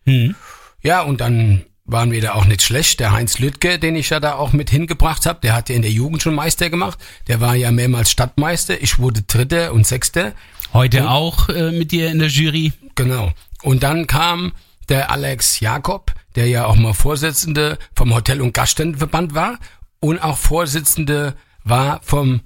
Ja, 0.82 1.02
und 1.02 1.22
dann 1.22 1.66
waren 1.86 2.12
wir 2.12 2.22
da 2.22 2.34
auch 2.34 2.46
nicht 2.46 2.64
schlecht. 2.64 3.00
Der 3.00 3.12
Heinz 3.12 3.40
Lüttke, 3.40 3.80
den 3.80 3.96
ich 3.96 4.10
ja 4.10 4.20
da 4.20 4.36
auch 4.36 4.54
mit 4.54 4.70
hingebracht 4.70 5.26
habe, 5.26 5.40
der 5.42 5.54
hat 5.54 5.70
ja 5.70 5.76
in 5.76 5.84
der 5.84 5.92
Jugend 5.92 6.22
schon 6.22 6.36
Meister 6.36 6.70
gemacht. 6.70 7.00
Der 7.28 7.42
war 7.42 7.56
ja 7.56 7.72
mehrmals 7.72 8.12
Stadtmeister. 8.12 8.82
Ich 8.82 9.00
wurde 9.00 9.22
Dritter 9.22 9.72
und 9.72 9.86
Sechster. 9.86 10.34
Heute 10.74 11.10
auch 11.10 11.50
äh, 11.50 11.72
mit 11.72 11.92
dir 11.92 12.12
in 12.12 12.20
der 12.20 12.28
Jury. 12.28 12.74
Genau. 12.96 13.32
Und 13.62 13.84
dann 13.84 14.08
kam 14.08 14.54
der 14.90 15.12
Alex 15.12 15.60
Jakob, 15.60 16.14
der 16.36 16.48
ja 16.48 16.66
auch 16.66 16.76
mal 16.76 16.94
Vorsitzende 16.94 17.78
vom 17.96 18.14
Hotel- 18.14 18.42
und 18.42 18.54
Gaststättenverband 18.54 19.34
war 19.34 19.60
und 20.00 20.20
auch 20.20 20.38
Vorsitzende 20.38 21.36
war 21.64 22.02
vom 22.04 22.42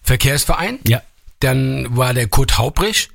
Verkehrsverein. 0.00 0.78
Ja. 0.86 1.02
Dann 1.40 1.96
war 1.96 2.14
der 2.14 2.26
Kurt 2.26 2.58
Haubrich 2.58 3.10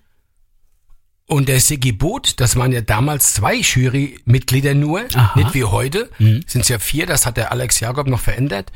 und 1.33 1.49
der 1.49 1.59
Sigi 1.59 1.91
Boot. 1.91 2.39
Das 2.39 2.55
waren 2.55 2.71
ja 2.71 2.81
damals 2.81 3.33
zwei 3.33 3.55
Jurymitglieder 3.55 4.75
nur, 4.75 5.05
Aha. 5.15 5.39
nicht 5.39 5.55
wie 5.55 5.63
heute. 5.63 6.09
Sind 6.19 6.61
es 6.61 6.69
ja 6.69 6.77
vier, 6.77 7.07
das 7.07 7.25
hat 7.25 7.37
der 7.37 7.51
Alex 7.51 7.79
Jakob 7.79 8.07
noch 8.07 8.19
verändert. 8.19 8.71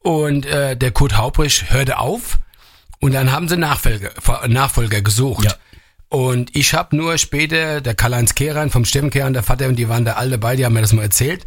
Und 0.00 0.44
äh, 0.44 0.76
der 0.76 0.90
Kurt 0.90 1.16
Haubrich 1.16 1.70
hörte 1.70 1.98
auf 1.98 2.38
und 2.98 3.14
dann 3.14 3.30
haben 3.30 3.48
sie 3.48 3.56
Nachfolger, 3.56 4.10
Nachfolger 4.48 5.02
gesucht. 5.02 5.44
Ja. 5.44 5.54
Und 6.08 6.56
ich 6.56 6.74
habe 6.74 6.96
nur 6.96 7.16
später, 7.16 7.80
der 7.80 7.94
Karl-Heinz 7.94 8.34
Kehran 8.34 8.70
vom 8.70 8.84
Stimmenkehran, 8.84 9.32
der 9.32 9.44
Vater, 9.44 9.68
und 9.68 9.76
die 9.76 9.88
waren 9.88 10.04
da 10.04 10.14
alle 10.14 10.32
dabei, 10.32 10.56
die 10.56 10.64
haben 10.64 10.72
mir 10.72 10.80
das 10.80 10.92
mal 10.92 11.02
erzählt. 11.02 11.44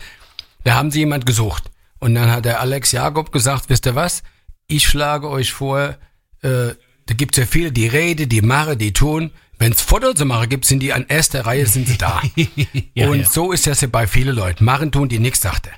Da 0.63 0.75
haben 0.75 0.91
sie 0.91 0.99
jemand 0.99 1.25
gesucht. 1.25 1.69
Und 1.99 2.15
dann 2.15 2.31
hat 2.31 2.45
der 2.45 2.61
Alex 2.61 2.93
Jakob 2.93 3.33
gesagt, 3.33 3.65
wisst 3.67 3.85
ihr 3.85 3.95
was? 3.95 4.23
Ich 4.67 4.87
schlage 4.87 5.29
euch 5.29 5.51
vor, 5.51 5.97
äh, 6.41 6.69
da 7.05 7.13
gibt's 7.15 7.37
ja 7.37 7.45
viele, 7.45 7.73
die 7.73 7.87
reden, 7.87 8.29
die 8.29 8.41
machen, 8.41 8.77
die 8.77 8.93
tun. 8.93 9.31
Wenn's 9.59 9.81
Foto 9.81 10.13
zu 10.13 10.25
machen 10.25 10.49
gibt, 10.49 10.65
sind 10.65 10.79
die 10.81 10.93
an 10.93 11.05
erster 11.07 11.45
Reihe, 11.45 11.65
sind 11.65 11.87
sie 11.87 11.97
da. 11.97 12.21
Ja, 12.95 13.09
und 13.09 13.19
ja. 13.21 13.25
so 13.25 13.51
ist 13.51 13.65
das 13.67 13.81
ja 13.81 13.87
bei 13.91 14.07
vielen 14.07 14.35
Leuten. 14.35 14.65
Machen 14.65 14.91
tun, 14.91 15.09
die 15.09 15.19
nichts 15.19 15.41
sagte. 15.41 15.69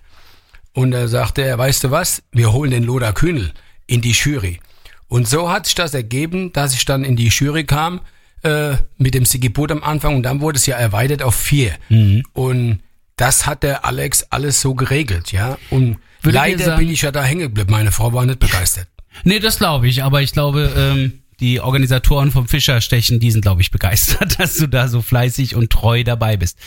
Und 0.74 0.92
da 0.92 1.08
sagte 1.08 1.42
er, 1.44 1.58
weißt 1.58 1.84
du 1.86 1.92
was, 1.92 2.24
wir 2.32 2.52
holen 2.52 2.72
den 2.72 2.84
Loda 2.84 3.12
Kühnel 3.14 3.54
in 3.88 4.02
die 4.02 4.12
Jury. 4.12 4.60
Und 5.08 5.28
so 5.28 5.50
hat 5.50 5.66
sich 5.68 5.76
das 5.76 5.94
ergeben, 5.94 6.52
dass 6.52 6.74
ich 6.74 6.84
dann 6.86 7.04
in 7.06 7.16
die 7.16 7.28
Jury 7.28 7.64
kam, 7.66 8.02
äh, 8.44 8.76
mit 8.98 9.14
dem 9.14 9.24
Sigi 9.26 9.50
Boot 9.50 9.72
am 9.72 9.84
Anfang 9.84 10.16
und 10.16 10.24
dann 10.24 10.42
wurde 10.42 10.58
es 10.58 10.66
ja 10.66 10.76
erweitert 10.76 11.22
auf 11.24 11.36
vier. 11.36 11.72
Mhm. 11.90 12.24
Und 12.34 12.80
das 13.16 13.46
hat 13.46 13.64
der 13.64 13.86
Alex 13.86 14.24
alles 14.32 14.60
so 14.62 14.76
geregelt, 14.76 15.32
ja. 15.32 15.58
Und 15.70 15.98
Würdet 16.22 16.26
ihr 16.26 16.32
leider 16.34 16.66
sagen- 16.66 16.80
bin 16.80 16.90
ich 16.90 17.02
ja 17.04 17.12
da 17.12 17.24
hängen 17.24 17.42
geblieben. 17.42 17.72
Meine 17.72 17.92
Frau 17.92 18.12
war 18.14 18.26
nicht 18.26 18.40
begeistert. 18.40 18.88
Nee, 19.24 19.40
das 19.40 19.58
glaube 19.60 19.88
ich, 19.88 20.04
aber 20.04 20.22
ich 20.22 20.34
glaube, 20.34 20.74
ähm, 20.76 21.22
die 21.40 21.60
Organisatoren 21.60 22.32
vom 22.32 22.48
Fischerstechen, 22.48 23.20
die 23.20 23.32
sind, 23.32 23.42
glaube 23.42 23.62
ich, 23.62 23.72
begeistert, 23.72 24.40
dass 24.40 24.58
du 24.58 24.68
da 24.68 24.88
so 24.88 25.02
fleißig 25.02 25.56
und 25.56 25.72
treu 25.72 26.04
dabei 26.04 26.38
bist. 26.38 26.58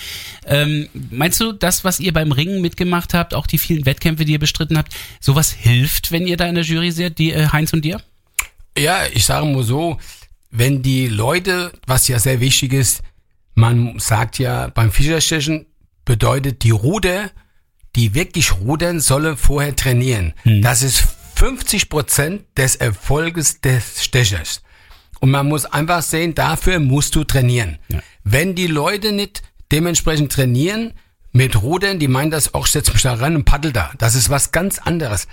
Ähm, 0.46 0.88
meinst 1.10 1.40
du, 1.40 1.52
das, 1.52 1.84
was 1.84 2.00
ihr 2.00 2.12
beim 2.12 2.32
Ringen 2.32 2.60
mitgemacht 2.60 3.14
habt, 3.14 3.34
auch 3.34 3.46
die 3.46 3.58
vielen 3.58 3.86
Wettkämpfe, 3.86 4.24
die 4.24 4.32
ihr 4.32 4.38
bestritten 4.38 4.76
habt, 4.76 4.94
sowas 5.20 5.52
hilft, 5.52 6.12
wenn 6.12 6.26
ihr 6.26 6.36
da 6.36 6.46
in 6.46 6.54
der 6.54 6.64
Jury 6.64 6.90
seid, 6.90 7.18
die 7.18 7.32
äh, 7.32 7.48
Heinz 7.48 7.72
und 7.72 7.84
dir? 7.84 8.00
Ja, 8.76 9.00
ich 9.12 9.24
sage 9.24 9.46
mal 9.46 9.64
so, 9.64 9.98
wenn 10.50 10.82
die 10.82 11.08
Leute, 11.08 11.72
was 11.86 12.08
ja 12.08 12.18
sehr 12.18 12.40
wichtig 12.40 12.72
ist, 12.72 13.02
man 13.54 13.98
sagt 13.98 14.38
ja 14.38 14.68
beim 14.68 14.92
Fischerstechen 14.92 15.66
bedeutet 16.04 16.62
die 16.62 16.70
Ruder, 16.70 17.30
die 17.96 18.14
wirklich 18.14 18.54
rudern, 18.54 19.00
sollen 19.00 19.36
vorher 19.36 19.74
trainieren. 19.74 20.32
Das 20.44 20.82
ist 20.82 21.17
50 21.38 21.88
Prozent 21.88 22.42
des 22.56 22.74
Erfolges 22.74 23.60
des 23.60 24.02
Stechers. 24.02 24.60
Und 25.20 25.30
man 25.30 25.46
muss 25.46 25.66
einfach 25.66 26.02
sehen, 26.02 26.34
dafür 26.34 26.80
musst 26.80 27.14
du 27.14 27.22
trainieren. 27.22 27.78
Ja. 27.86 28.00
Wenn 28.24 28.56
die 28.56 28.66
Leute 28.66 29.12
nicht 29.12 29.42
dementsprechend 29.70 30.32
trainieren 30.32 30.94
mit 31.30 31.62
Rudern, 31.62 32.00
die 32.00 32.08
meinen 32.08 32.32
das 32.32 32.54
auch, 32.54 32.66
setz 32.66 32.92
mich 32.92 33.02
da 33.02 33.14
rein 33.14 33.36
und 33.36 33.44
paddel 33.44 33.72
da. 33.72 33.92
Das 33.98 34.16
ist 34.16 34.30
was 34.30 34.50
ganz 34.50 34.80
anderes. 34.80 35.28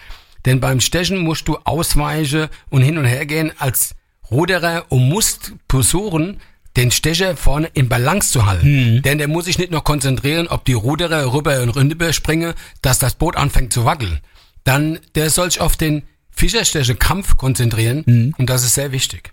Denn 0.45 0.59
beim 0.59 0.79
Stechen 0.79 1.17
musst 1.17 1.47
du 1.47 1.57
ausweichen 1.63 2.49
und 2.69 2.83
hin 2.83 2.99
und 2.99 3.05
her 3.05 3.25
gehen 3.25 3.51
als 3.57 3.95
Ruderer 4.29 4.85
und 4.89 5.09
musst 5.09 5.53
versuchen, 5.67 6.39
den 6.77 6.91
Stecher 6.91 7.35
vorne 7.35 7.71
in 7.73 7.89
Balance 7.89 8.31
zu 8.31 8.45
halten. 8.45 9.01
Denn 9.01 9.17
der 9.17 9.27
muss 9.27 9.45
sich 9.45 9.57
nicht 9.57 9.71
nur 9.71 9.83
konzentrieren, 9.83 10.49
ob 10.49 10.65
die 10.65 10.73
Ruderer 10.73 11.33
rüber 11.33 11.63
und 11.63 11.69
rüber 11.69 12.13
springen, 12.13 12.53
dass 12.83 12.99
das 12.99 13.15
Boot 13.15 13.37
anfängt 13.37 13.73
zu 13.73 13.85
wackeln. 13.85 14.19
Dann, 14.65 14.99
der 15.15 15.29
soll 15.29 15.49
sich 15.49 15.61
auf 15.61 15.77
den 15.77 16.03
Fischerstecher 16.31 16.95
Kampf 16.95 17.37
konzentrieren 17.37 18.33
und 18.37 18.49
das 18.49 18.63
ist 18.63 18.73
sehr 18.73 18.91
wichtig. 18.91 19.31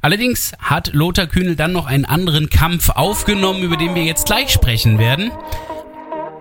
Allerdings 0.00 0.52
hat 0.58 0.94
Lothar 0.94 1.26
Kühnel 1.26 1.56
dann 1.56 1.72
noch 1.72 1.86
einen 1.86 2.06
anderen 2.06 2.48
Kampf 2.48 2.88
aufgenommen, 2.88 3.62
über 3.62 3.76
den 3.76 3.94
wir 3.94 4.04
jetzt 4.04 4.26
gleich 4.26 4.50
sprechen 4.50 4.98
werden. 4.98 5.30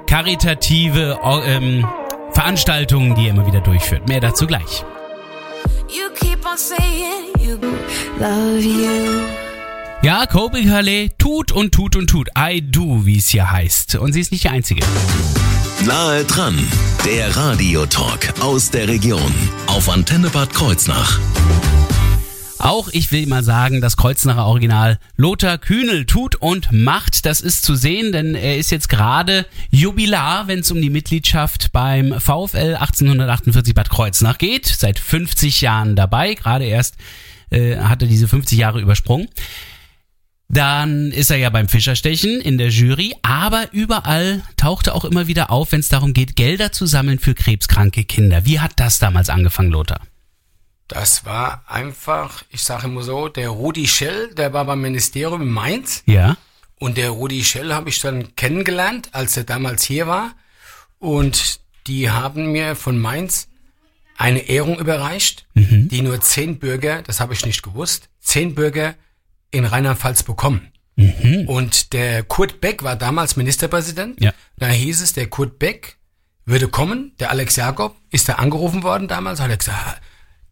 Karitative 0.06 1.19
ähm, 1.45 1.86
Veranstaltungen, 2.32 3.15
die 3.15 3.26
er 3.26 3.32
immer 3.32 3.47
wieder 3.47 3.60
durchführt. 3.60 4.08
Mehr 4.08 4.21
dazu 4.21 4.47
gleich. 4.47 4.86
You 5.89 6.10
keep 6.15 6.45
on 6.45 6.58
saying 6.58 7.34
you 7.39 7.58
love 8.19 8.60
you. 8.60 9.46
Ja, 10.08 10.26
Kobe 10.26 10.72
Halle 10.72 11.10
tut 11.17 11.52
und 11.52 11.74
tut 11.74 11.98
und 11.98 12.10
tut. 12.10 12.30
I 12.39 12.62
do, 12.62 13.06
wie 13.06 13.17
es 13.17 13.28
hier 13.28 13.52
heißt. 13.52 13.96
Und 13.96 14.13
sie 14.13 14.22
ist 14.22 14.32
nicht 14.32 14.46
die 14.46 14.50
Einzige. 14.50 14.80
Nahe 15.86 16.24
dran, 16.24 16.58
der 17.04 17.36
Radiotalk 17.36 18.34
aus 18.39 18.72
der 18.72 18.88
Region 18.88 19.34
auf 19.65 19.89
Antenne 19.89 20.30
Bad 20.30 20.54
Kreuznach. 20.54 21.20
Auch 22.58 22.88
ich 22.93 23.12
will 23.12 23.28
mal 23.28 23.43
sagen, 23.43 23.82
das 23.82 23.98
Kreuznacher 23.98 24.46
Original 24.46 24.98
Lothar 25.17 25.58
Kühnel 25.58 26.06
tut 26.06 26.36
und 26.36 26.72
macht. 26.72 27.26
Das 27.26 27.41
ist 27.41 27.65
zu 27.65 27.76
sehen, 27.76 28.13
denn 28.13 28.34
er 28.34 28.58
ist 28.58 28.72
jetzt 28.72 28.88
gerade 28.88 29.46
Jubilar, 29.72 30.48
wenn 30.48 30.60
es 30.60 30.72
um 30.72 30.82
die 30.82 30.89
Mitgliedschaft 30.89 31.74
beim 31.74 32.13
VfL 32.17 32.78
1848 32.80 33.74
Bad 33.76 33.89
Kreuznach 33.89 34.38
geht. 34.38 34.67
Seit 34.67 35.00
50 35.00 35.60
Jahren 35.60 35.98
dabei. 35.98 36.34
Gerade 36.36 36.63
erst 36.63 36.96
äh, 37.50 37.76
hat 37.76 38.02
er 38.02 38.08
diese 38.08 38.30
50 38.30 38.58
Jahre 38.58 38.80
übersprungen. 38.80 39.28
Dann 40.49 41.12
ist 41.12 41.29
er 41.29 41.38
ja 41.38 41.49
beim 41.49 41.67
Fischerstechen 41.67 42.39
in 42.39 42.57
der 42.57 42.69
Jury, 42.69 43.13
aber 43.21 43.67
überall 43.73 44.43
taucht 44.55 44.88
er 44.88 44.95
auch 44.95 45.03
immer 45.03 45.27
wieder 45.27 45.51
auf, 45.51 45.73
wenn 45.73 45.81
es 45.81 45.89
darum 45.89 46.13
geht, 46.13 46.38
Gelder 46.38 46.71
zu 46.71 46.86
sammeln 46.86 47.19
für 47.19 47.36
krebskranke 47.36 48.05
Kinder. 48.05 48.45
Wie 48.45 48.60
hat 48.60 48.73
das 48.77 48.99
damals 48.99 49.29
angefangen, 49.29 49.71
Lothar? 49.71 49.99
Das 50.88 51.25
war 51.25 51.63
einfach, 51.67 52.43
ich 52.49 52.63
sage 52.63 52.88
immer 52.88 53.03
so, 53.03 53.27
der 53.27 53.49
Rudi 53.49 53.88
Schell, 53.88 54.33
der 54.36 54.53
war 54.53 54.63
beim 54.63 54.81
Ministerium 54.81 55.41
in 55.41 55.49
Mainz. 55.49 56.03
Ja. 56.05 56.38
Und 56.79 56.97
der 56.97 57.10
Rudi 57.10 57.43
Schell 57.43 57.73
habe 57.73 57.89
ich 57.89 57.99
dann 57.99 58.36
kennengelernt, 58.36 59.10
als 59.12 59.36
er 59.36 59.43
damals 59.43 59.83
hier 59.83 60.07
war. 60.07 60.31
Und 60.99 61.60
die 61.88 62.10
haben 62.10 62.53
mir 62.53 62.75
von 62.75 62.97
Mainz 62.99 63.49
eine 64.17 64.47
Ehrung 64.47 64.79
überreicht, 64.79 65.45
die 65.53 66.01
nur 66.01 66.21
zehn 66.21 66.57
Bürger, 66.57 67.01
das 67.03 67.19
habe 67.19 67.33
ich 67.33 67.45
nicht 67.45 67.62
gewusst, 67.62 68.10
zehn 68.19 68.55
Bürger 68.55 68.95
in 69.51 69.65
Rheinland-Pfalz 69.65 70.23
bekommen. 70.23 70.71
Und 71.47 71.93
der 71.93 72.23
Kurt 72.23 72.60
Beck 72.60 72.83
war 72.83 72.95
damals 72.95 73.36
Ministerpräsident. 73.36 74.19
Ja. 74.21 74.33
Da 74.57 74.67
hieß 74.67 75.01
es, 75.01 75.13
der 75.13 75.27
Kurt 75.27 75.60
Beck 75.60 75.97
würde 76.45 76.67
kommen. 76.67 77.13
Der 77.19 77.29
Alex 77.29 77.55
Jakob 77.55 77.95
ist 78.10 78.27
da 78.29 78.33
angerufen 78.33 78.83
worden 78.83 79.07
damals. 79.07 79.39
Hat 79.39 79.49
er 79.49 79.57
gesagt, 79.57 80.01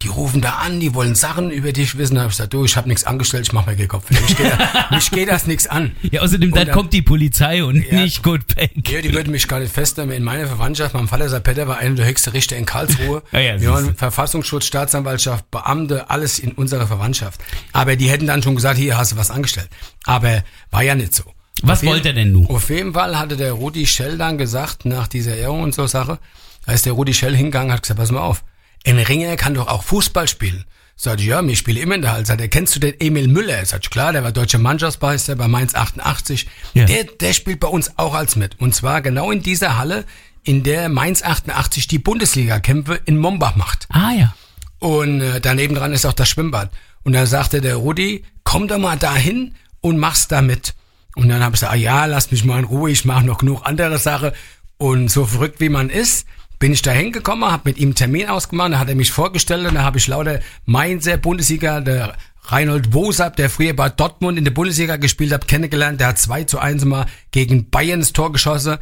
die 0.06 0.10
rufen 0.12 0.40
da 0.40 0.58
an, 0.58 0.80
die 0.80 0.94
wollen 0.94 1.16
Sachen 1.16 1.50
über 1.50 1.74
dich 1.74 1.98
wissen. 1.98 2.14
Da 2.16 2.22
habe 2.22 2.30
ich 2.32 2.38
gesagt, 2.38 2.54
du, 2.54 2.64
ich 2.64 2.78
habe 2.78 2.88
nichts 2.88 3.06
angestellt, 3.06 3.48
ich 3.48 3.54
mache 3.54 3.72
mir 3.72 3.76
keinen 3.76 3.88
Kopf. 3.88 4.08
Mich 4.12 4.38
geht, 4.38 4.52
mich 4.92 5.10
geht 5.12 5.30
das 5.30 5.48
nichts 5.48 5.66
an. 5.66 5.96
Ja, 6.04 6.22
außerdem, 6.22 6.52
dann 6.52 6.68
dann- 6.68 6.76
kommt 6.76 6.94
die 6.94 7.02
Polizei 7.02 7.64
und 7.64 7.84
Ja. 7.84 8.02
nicht 8.02 8.22
Good 8.22 8.56
Bank. 8.56 8.88
Ja, 8.90 9.02
die 9.02 9.12
würden 9.14 9.32
mich 9.32 9.48
gar 9.48 9.60
nicht 9.60 9.74
festnehmen. 9.74 10.16
In 10.16 10.24
meiner 10.24 10.46
Verwandtschaft, 10.46 10.94
mein 10.94 11.08
Vater, 11.08 11.40
Peter, 11.40 11.68
war 11.68 11.80
einer 11.80 11.96
der 11.96 12.06
höchsten 12.06 12.30
Richter 12.30 12.56
in 12.56 12.66
Karlsruhe. 12.68 13.24
Ja, 13.32 13.40
ja, 13.40 13.60
Wir 13.60 13.72
waren 13.72 13.96
Verfassungsschutz, 13.96 14.66
Staatsanwaltschaft, 14.68 15.50
Beamte, 15.50 16.10
alles 16.12 16.38
in 16.38 16.52
unserer 16.52 16.86
Verwandtschaft. 16.86 17.42
Aber 17.74 17.96
die 17.96 18.08
hätten 18.10 18.28
dann 18.28 18.44
schon 18.44 18.54
gesagt, 18.56 18.78
hier 18.78 18.98
hast 18.98 19.14
du 19.14 19.18
was 19.18 19.32
angestellt. 19.32 19.70
Aber 20.06 20.44
war 20.70 20.84
ja 20.84 20.94
nicht 20.94 21.16
so. 21.16 21.24
Was 21.64 21.80
Auf 21.80 21.86
wollte 21.88 22.10
er 22.10 22.14
denn 22.14 22.32
nun? 22.32 22.46
Auf 22.48 22.70
jeden 22.70 22.94
Fall 22.94 23.18
hatte 23.18 23.38
der 23.38 23.54
Rudi 23.54 23.88
Schell 23.88 24.20
dann 24.20 24.38
gesagt, 24.38 24.86
nach 24.86 25.08
dieser 25.08 25.36
Ehrung 25.36 25.64
und 25.64 25.74
so 25.74 25.88
Sache, 25.88 26.20
da 26.68 26.74
ist 26.74 26.86
der 26.86 26.94
Rudi 26.94 27.14
Schell 27.14 27.36
hingegangen, 27.36 27.72
hat 27.72 27.82
gesagt, 27.82 28.00
pass 28.00 28.12
mal 28.12 28.20
auf, 28.22 28.44
ein 28.86 29.00
Ringer 29.00 29.36
kann 29.36 29.54
doch 29.54 29.68
auch 29.68 29.84
Fußball 29.84 30.28
spielen. 30.28 30.66
Sagt, 30.98 31.20
ja, 31.20 31.42
mir 31.42 31.58
spiele 31.58 31.82
immer 31.82 31.96
in 31.96 32.02
der 32.02 32.14
Halle. 32.14 32.26
Sagt, 32.26 32.40
er, 32.40 32.48
kennst 32.48 32.76
du 32.76 32.80
den 32.80 32.94
Emil 33.00 33.28
Müller? 33.28 33.66
Sagt, 33.66 33.92
klar, 33.92 34.14
der 34.14 34.24
war 34.24 34.32
deutscher 34.32 34.60
Mannschaftsmeister 34.60 35.36
bei 35.36 35.48
Mainz 35.48 35.76
88. 35.76 36.48
Ja. 36.74 36.86
Der, 36.86 37.04
der 37.04 37.34
spielt 37.34 37.60
bei 37.60 37.68
uns 37.68 37.98
auch 37.98 38.14
als 38.14 38.38
mit. 38.38 38.60
Und 38.62 38.74
zwar 38.74 39.02
genau 39.02 39.30
in 39.30 39.42
dieser 39.42 39.78
Halle, 39.78 40.06
in 40.44 40.64
der 40.64 40.88
Mainz 40.88 41.22
88 41.22 41.88
die 41.88 42.00
Bundesliga-Kämpfe 42.00 43.02
in 43.06 43.18
Mombach 43.18 43.56
macht. 43.56 43.88
Ah 43.90 44.12
ja. 44.12 44.36
Und 44.80 45.20
äh, 45.20 45.42
daneben 45.42 45.76
dran 45.76 45.92
ist 45.92 46.06
auch 46.06 46.14
das 46.14 46.30
Schwimmbad. 46.30 46.72
Und 47.04 47.14
da 47.14 47.26
sagte 47.26 47.60
der 47.60 47.76
Rudi, 47.76 48.24
komm 48.44 48.68
doch 48.68 48.78
mal 48.78 48.98
dahin 48.98 49.56
und 49.82 49.98
mach's 49.98 50.28
da 50.28 50.42
mit. 50.42 50.76
Und 51.16 51.30
dann 51.30 51.42
habe 51.42 51.56
ich 51.56 51.62
gesagt, 51.62 51.74
ah 51.74 51.78
ja, 51.78 52.06
lass 52.06 52.32
mich 52.32 52.46
mal 52.46 52.60
in 52.60 52.66
Ruhe, 52.66 52.92
ich 52.92 53.06
mache 53.06 53.26
noch 53.26 53.40
genug 53.40 53.62
andere 53.64 53.98
Sachen. 53.98 54.32
Und 54.78 55.10
so 55.10 55.26
verrückt 55.26 55.60
wie 55.60 55.70
man 55.70 55.90
ist, 55.90 56.26
bin 56.60 56.72
ich 56.72 56.82
da 56.82 56.92
hingekommen, 56.92 57.52
habe 57.52 57.70
mit 57.70 57.78
ihm 57.78 57.90
einen 57.90 57.96
Termin 57.96 58.28
ausgemacht, 58.28 58.74
da 58.74 58.80
hat 58.80 58.90
er 58.90 58.96
mich 58.96 59.12
vorgestellt 59.12 59.68
und 59.68 59.76
da 59.76 59.84
habe 59.84 59.98
ich 59.98 60.08
lauter 60.08 60.40
Mainzer 60.66 61.18
Bundesliga, 61.18 61.82
der 61.82 62.16
Reinhold 62.48 62.94
Wosab, 62.94 63.36
der 63.36 63.50
früher 63.50 63.74
bei 63.74 63.90
Dortmund 63.90 64.38
in 64.38 64.46
der 64.46 64.52
Bundesliga 64.52 64.98
gespielt 64.98 65.34
hat, 65.34 65.48
kennengelernt. 65.48 66.00
Der 66.00 66.08
hat 66.08 66.20
2 66.20 66.44
zu 66.44 66.60
1 66.60 66.86
mal 66.86 67.08
gegen 67.32 67.70
Bayern 67.70 68.00
das 68.00 68.14
Tor 68.14 68.32
geschossen. 68.32 68.78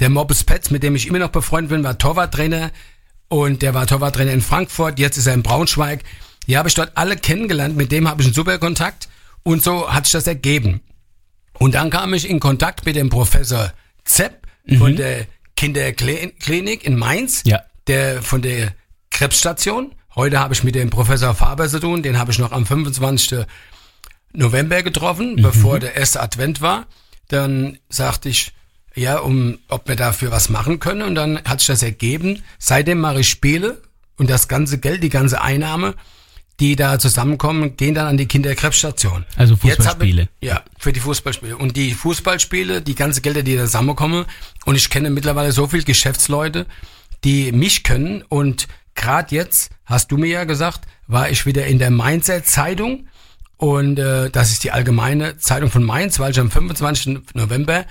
Der 0.00 0.08
Mobbes 0.08 0.44
Petz, 0.44 0.70
mit 0.70 0.82
dem 0.82 0.94
ich 0.94 1.08
immer 1.08 1.18
noch 1.18 1.30
befreundet 1.30 1.70
bin, 1.70 1.84
war 1.84 1.98
Torwarttrainer 1.98 2.70
und 3.28 3.62
der 3.62 3.74
war 3.74 3.86
Torwarttrainer 3.86 4.32
in 4.32 4.40
Frankfurt, 4.40 4.98
jetzt 4.98 5.18
ist 5.18 5.26
er 5.26 5.34
in 5.34 5.42
Braunschweig. 5.42 6.04
Die 6.46 6.56
habe 6.56 6.68
ich 6.68 6.74
dort 6.74 6.92
alle 6.94 7.16
kennengelernt, 7.16 7.76
mit 7.76 7.90
dem 7.92 8.08
habe 8.08 8.22
ich 8.22 8.28
einen 8.28 8.34
super 8.34 8.58
Kontakt 8.58 9.08
und 9.42 9.62
so 9.62 9.92
hat 9.92 10.06
sich 10.06 10.12
das 10.12 10.26
ergeben. 10.26 10.80
Und 11.54 11.74
dann 11.74 11.90
kam 11.90 12.14
ich 12.14 12.30
in 12.30 12.38
Kontakt 12.38 12.86
mit 12.86 12.94
dem 12.94 13.10
Professor 13.10 13.72
Zepp 14.04 14.46
von 14.78 14.94
der 14.96 15.26
Kinderklinik 15.58 16.84
in 16.84 16.96
Mainz, 16.96 17.42
Ja. 17.44 17.60
der 17.88 18.22
von 18.22 18.42
der 18.42 18.74
Krebsstation. 19.10 19.92
Heute 20.14 20.38
habe 20.38 20.54
ich 20.54 20.62
mit 20.62 20.76
dem 20.76 20.88
Professor 20.88 21.34
Faber 21.34 21.68
zu 21.68 21.80
tun, 21.80 22.04
den 22.04 22.16
habe 22.16 22.30
ich 22.30 22.38
noch 22.38 22.52
am 22.52 22.64
25. 22.64 23.44
November 24.32 24.84
getroffen, 24.84 25.34
bevor 25.34 25.80
der 25.80 25.96
erste 25.96 26.20
Advent 26.20 26.60
war. 26.60 26.86
Dann 27.26 27.76
sagte 27.88 28.28
ich, 28.28 28.52
ja, 28.94 29.18
um, 29.18 29.58
ob 29.68 29.88
wir 29.88 29.96
dafür 29.96 30.30
was 30.30 30.48
machen 30.48 30.78
können. 30.78 31.02
Und 31.02 31.16
dann 31.16 31.42
hat 31.44 31.58
sich 31.58 31.66
das 31.66 31.82
ergeben. 31.82 32.44
Seitdem 32.60 33.00
mache 33.00 33.20
ich 33.20 33.28
Spiele 33.28 33.82
und 34.16 34.30
das 34.30 34.46
ganze 34.46 34.78
Geld, 34.78 35.02
die 35.02 35.08
ganze 35.08 35.40
Einnahme, 35.42 35.96
die 36.60 36.74
da 36.76 36.98
zusammenkommen, 36.98 37.76
gehen 37.76 37.94
dann 37.94 38.06
an 38.06 38.16
die 38.16 38.26
Kinderkrebsstation. 38.26 39.24
Also 39.36 39.54
habe 39.56 39.68
ich- 39.68 39.76
Fußballspiele. 39.76 40.28
Ja, 40.40 40.62
für 40.78 40.92
die 40.92 41.00
Fußballspiele. 41.00 41.56
Und 41.56 41.76
die 41.76 41.92
Fußballspiele, 41.92 42.82
die 42.82 42.94
ganze 42.94 43.20
Gelder, 43.20 43.42
die 43.42 43.56
da 43.56 43.64
zusammenkommen. 43.64 44.24
Und 44.64 44.74
ich 44.74 44.90
kenne 44.90 45.10
mittlerweile 45.10 45.52
so 45.52 45.66
viele 45.68 45.84
Geschäftsleute, 45.84 46.66
die 47.24 47.52
mich 47.52 47.84
können. 47.84 48.22
Und 48.28 48.66
gerade 48.96 49.34
jetzt, 49.34 49.70
hast 49.84 50.10
du 50.10 50.16
mir 50.18 50.26
ja 50.28 50.44
gesagt, 50.44 50.80
war 51.06 51.30
ich 51.30 51.46
wieder 51.46 51.66
in 51.66 51.78
der 51.78 51.90
Mainzer 51.90 52.42
Zeitung. 52.42 53.06
Und 53.56 53.98
äh, 53.98 54.30
das 54.30 54.50
ist 54.50 54.64
die 54.64 54.72
allgemeine 54.72 55.38
Zeitung 55.38 55.70
von 55.70 55.82
Mainz, 55.84 56.18
weil 56.18 56.32
ich 56.32 56.40
am 56.40 56.50
25. 56.50 57.20
November 57.34 57.84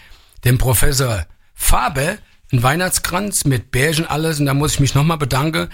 dem 0.43 0.57
Professor 0.57 1.25
Faber 1.55 2.17
einen 2.51 2.63
Weihnachtskranz 2.63 3.45
mit 3.45 3.71
Bärchen 3.71 4.05
alles. 4.05 4.39
Und 4.39 4.45
da 4.45 4.53
muss 4.53 4.73
ich 4.75 4.79
mich 4.81 4.93
nochmal 4.93 5.17
bedanken 5.17 5.69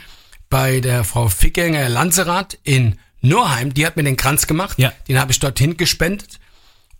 bei 0.53 0.81
der 0.81 1.03
Frau 1.03 1.29
Fickinger 1.29 1.89
Lanzerath 1.89 2.59
in 2.61 2.99
Nurheim. 3.21 3.73
Die 3.73 3.87
hat 3.87 3.97
mir 3.97 4.03
den 4.03 4.17
Kranz 4.17 4.45
gemacht. 4.45 4.77
Ja. 4.77 4.93
Den 5.07 5.19
habe 5.19 5.31
ich 5.31 5.39
dorthin 5.39 5.77
gespendet. 5.77 6.39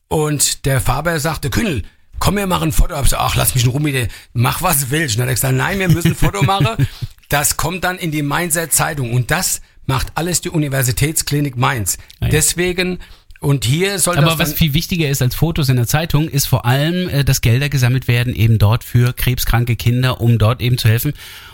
Und 0.07 0.65
der 0.65 0.81
Faber 0.81 1.19
sagte, 1.19 1.51
Kühnel, 1.51 1.83
komm, 2.17 2.37
wir 2.37 2.47
machen 2.47 2.69
ein 2.69 2.71
Foto. 2.71 2.95
Hab 2.95 3.03
ich 3.03 3.11
gesagt, 3.11 3.21
ach, 3.23 3.35
lass 3.35 3.53
mich 3.53 3.63
in 3.63 3.69
Ruhe 3.69 3.79
mit 3.79 3.93
dir. 3.93 4.07
Mach 4.33 4.63
was 4.63 4.89
willst. 4.89 5.17
Und 5.17 5.19
dann 5.19 5.27
hat 5.27 5.33
er 5.33 5.35
gesagt, 5.35 5.53
nein, 5.53 5.77
wir 5.77 5.87
müssen 5.87 6.13
ein 6.13 6.15
Foto 6.15 6.41
machen. 6.41 6.87
Das 7.29 7.55
kommt 7.55 7.83
dann 7.83 7.99
in 7.99 8.09
die 8.09 8.23
Mainzer 8.23 8.71
Zeitung. 8.71 9.13
Und 9.13 9.29
das 9.29 9.61
macht 9.85 10.13
alles 10.15 10.41
die 10.41 10.49
Universitätsklinik 10.49 11.55
Mainz. 11.55 11.99
Ah 12.21 12.25
ja. 12.25 12.29
Deswegen, 12.29 13.01
und 13.43 13.65
hier 13.65 13.99
soll 13.99 14.17
Aber 14.17 14.39
was 14.39 14.53
viel 14.53 14.73
wichtiger 14.73 15.09
ist 15.09 15.21
als 15.21 15.35
Fotos 15.35 15.67
in 15.67 15.75
der 15.75 15.85
Zeitung, 15.85 16.29
ist 16.29 16.47
vor 16.47 16.65
allem, 16.65 17.09
äh, 17.09 17.23
dass 17.25 17.41
Gelder 17.41 17.67
gesammelt 17.67 18.07
werden 18.07 18.33
eben 18.33 18.57
dort 18.57 18.85
für 18.85 19.11
krebskranke 19.11 19.75
Kinder, 19.75 20.21
um 20.21 20.37
dort 20.37 20.61
eben 20.61 20.77
zu 20.77 20.87
helfen. 20.87 21.13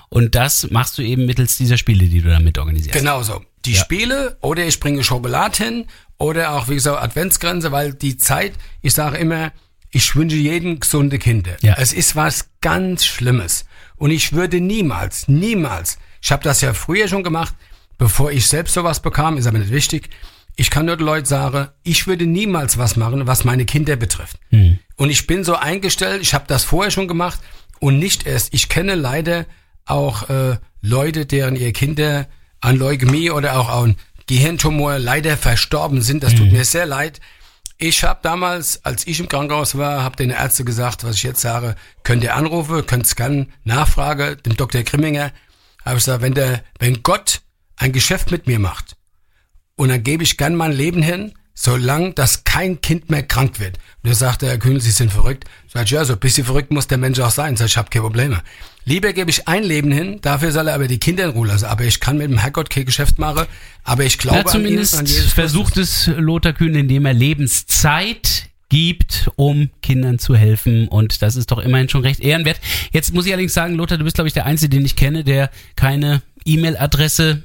Und 0.10 0.36
das 0.36 0.70
machst 0.70 0.98
du 1.00 1.02
eben 1.02 1.26
mittels 1.26 1.58
dieser 1.58 1.78
Spiele, 1.78 2.06
die 2.06 2.22
du 2.22 2.30
damit 2.30 2.60
organisierst. 2.60 2.98
Genau 2.98 3.24
so. 3.24 3.44
Die 3.66 3.74
Ja. 3.74 3.82
Spiele 3.82 4.38
oder 4.42 4.66
ich 4.68 4.80
bringe 4.80 5.04
Schokolade 5.04 5.64
hin 5.64 5.86
oder 6.20 6.54
auch, 6.54 6.70
wie 6.70 6.76
gesagt, 6.76 7.02
Adventsgrenze, 7.02 7.72
weil 7.72 7.94
die 7.94 8.18
Zeit, 8.18 8.54
ich 8.84 8.94
sage 8.94 9.18
immer, 9.18 9.52
ich 9.90 10.16
wünsche 10.16 10.36
jedem 10.36 10.80
gesunde 10.80 11.18
Kinder. 11.18 11.58
Ja. 11.62 11.76
Es 11.80 11.92
ist 11.92 12.16
was 12.16 12.50
ganz 12.62 13.04
Schlimmes. 13.04 13.66
Und 13.96 14.12
ich 14.12 14.34
würde 14.34 14.62
niemals, 14.62 15.28
niemals, 15.28 15.98
ich 16.22 16.32
habe 16.32 16.44
das 16.44 16.62
ja 16.62 16.74
früher 16.76 17.08
schon 17.08 17.24
gemacht, 17.24 17.56
bevor 17.98 18.32
ich 18.32 18.46
selbst 18.46 18.76
sowas 18.76 19.02
bekam, 19.02 19.38
ist 19.38 19.48
aber 19.48 19.58
nicht 19.58 19.72
wichtig. 19.72 20.10
Ich 20.60 20.70
kann 20.70 20.88
nur 20.88 20.98
den 20.98 21.06
Leuten 21.06 21.26
sagen, 21.26 21.70
ich 21.84 22.06
würde 22.06 22.26
niemals 22.26 22.78
was 22.78 22.98
machen, 22.98 23.28
was 23.28 23.46
meine 23.46 23.64
Kinder 23.64 23.96
betrifft. 23.96 24.38
Und 24.98 25.10
ich 25.10 25.26
bin 25.26 25.46
so 25.46 25.56
eingestellt, 25.56 26.22
ich 26.22 26.34
habe 26.34 26.44
das 26.48 26.66
vorher 26.66 26.92
schon 26.92 27.08
gemacht 27.08 27.40
und 27.80 27.98
nicht 27.98 28.26
erst. 28.26 28.54
Ich 28.54 28.68
kenne 28.68 28.96
leider 28.96 29.46
auch 29.86 30.30
äh, 30.30 30.58
Leute, 30.82 31.26
deren 31.26 31.56
ihr 31.56 31.72
Kinder 31.72 32.28
an 32.60 32.76
Leukämie 32.76 33.32
oder 33.32 33.58
auch 33.58 33.70
an 33.70 33.96
Gehirntumor 34.28 35.00
leider 35.00 35.38
verstorben 35.38 36.02
sind. 36.02 36.24
Das 36.24 36.36
tut 36.36 36.52
mir 36.52 36.66
sehr 36.66 36.86
leid. 36.86 37.22
Ich 37.78 38.04
habe 38.04 38.20
damals, 38.22 38.84
als 38.84 39.08
ich 39.08 39.22
im 39.22 39.30
Krankenhaus 39.30 39.78
war, 39.78 40.04
habe 40.04 40.18
den 40.18 40.30
Ärzte 40.30 40.66
gesagt, 40.66 41.06
was 41.06 41.16
ich 41.16 41.24
jetzt 41.24 41.40
sage, 41.40 41.78
könnt 42.04 42.22
ihr 42.22 42.36
anrufen, 42.36 42.86
könnt 42.86 43.08
scannen, 43.08 43.54
Nachfrage, 43.64 44.36
dem 44.36 44.58
Dr. 44.58 44.84
Grimminger, 44.84 45.32
habe 45.86 45.98
ich 45.98 46.04
gesagt, 46.04 46.22
wenn 46.22 46.34
der, 46.34 46.66
wenn 46.80 47.02
Gott 47.02 47.40
ein 47.78 47.94
Geschäft 47.94 48.30
mit 48.32 48.46
mir 48.46 48.60
macht, 48.60 48.98
und 49.80 49.88
dann 49.88 50.04
gebe 50.04 50.24
ich 50.24 50.36
gern 50.36 50.56
mein 50.56 50.74
Leben 50.74 51.02
hin, 51.02 51.32
solange 51.54 52.12
dass 52.12 52.44
kein 52.44 52.82
Kind 52.82 53.10
mehr 53.10 53.24
krank 53.24 53.62
wird. 53.62 53.78
Und 54.04 54.10
da 54.10 54.14
sagt 54.14 54.42
der 54.42 54.50
Herr 54.50 54.58
Kühnel, 54.58 54.82
Sie 54.82 54.92
sind 54.92 55.10
verrückt. 55.10 55.46
Sag 55.74 55.86
ich, 55.86 55.92
ja, 55.92 56.04
so 56.04 56.14
ein 56.14 56.20
bisschen 56.20 56.44
verrückt 56.44 56.70
muss 56.70 56.88
der 56.88 56.98
Mensch 56.98 57.18
auch 57.22 57.32
sein. 57.32 57.56
Sag 57.56 57.68
ich, 57.68 57.72
ich 57.72 57.78
habe 57.78 57.90
keine 57.90 58.04
Probleme. 58.04 58.42
Lieber 58.84 59.14
gebe 59.14 59.30
ich 59.30 59.48
ein 59.48 59.64
Leben 59.64 59.90
hin, 59.90 60.20
dafür 60.22 60.52
soll 60.52 60.68
er 60.68 60.76
aber 60.76 60.90
die 60.90 61.00
Kinder 61.00 61.24
in 61.24 61.30
Ruhe 61.30 61.48
lassen. 61.48 61.64
Aber 61.64 61.86
ich 61.86 62.02
kann 62.02 62.18
mit 62.18 62.30
dem 62.30 62.40
Herrgott 62.40 62.70
kein 62.70 62.84
Geschäft 62.84 63.20
machen. 63.20 63.46
Aber 63.86 64.04
ich 64.04 64.18
glaube 64.18 64.42
Na, 64.44 64.52
an 64.52 64.60
ihn, 64.60 64.66
zumindest 64.66 64.98
an 64.98 65.06
Jesus 65.06 65.32
versucht 65.32 65.78
es 65.78 66.08
Lothar 66.08 66.52
Kühn, 66.52 66.76
indem 66.76 67.06
er 67.06 67.14
Lebenszeit 67.14 68.50
gibt, 68.68 69.32
um 69.38 69.70
Kindern 69.82 70.20
zu 70.20 70.36
helfen. 70.36 70.90
Und 70.90 71.22
das 71.22 71.38
ist 71.38 71.52
doch 71.52 71.60
immerhin 71.60 71.88
schon 71.88 72.02
recht 72.02 72.20
ehrenwert. 72.20 72.60
Jetzt 72.92 73.14
muss 73.14 73.26
ich 73.26 73.32
allerdings 73.32 73.54
sagen, 73.54 73.76
Lothar, 73.76 73.98
du 73.98 74.04
bist, 74.04 74.16
glaube 74.16 74.28
ich, 74.28 74.34
der 74.34 74.46
Einzige, 74.46 74.76
den 74.76 74.86
ich 74.86 74.98
kenne, 74.98 75.24
der 75.24 75.50
keine 75.78 76.22
E-Mail-Adresse 76.44 77.44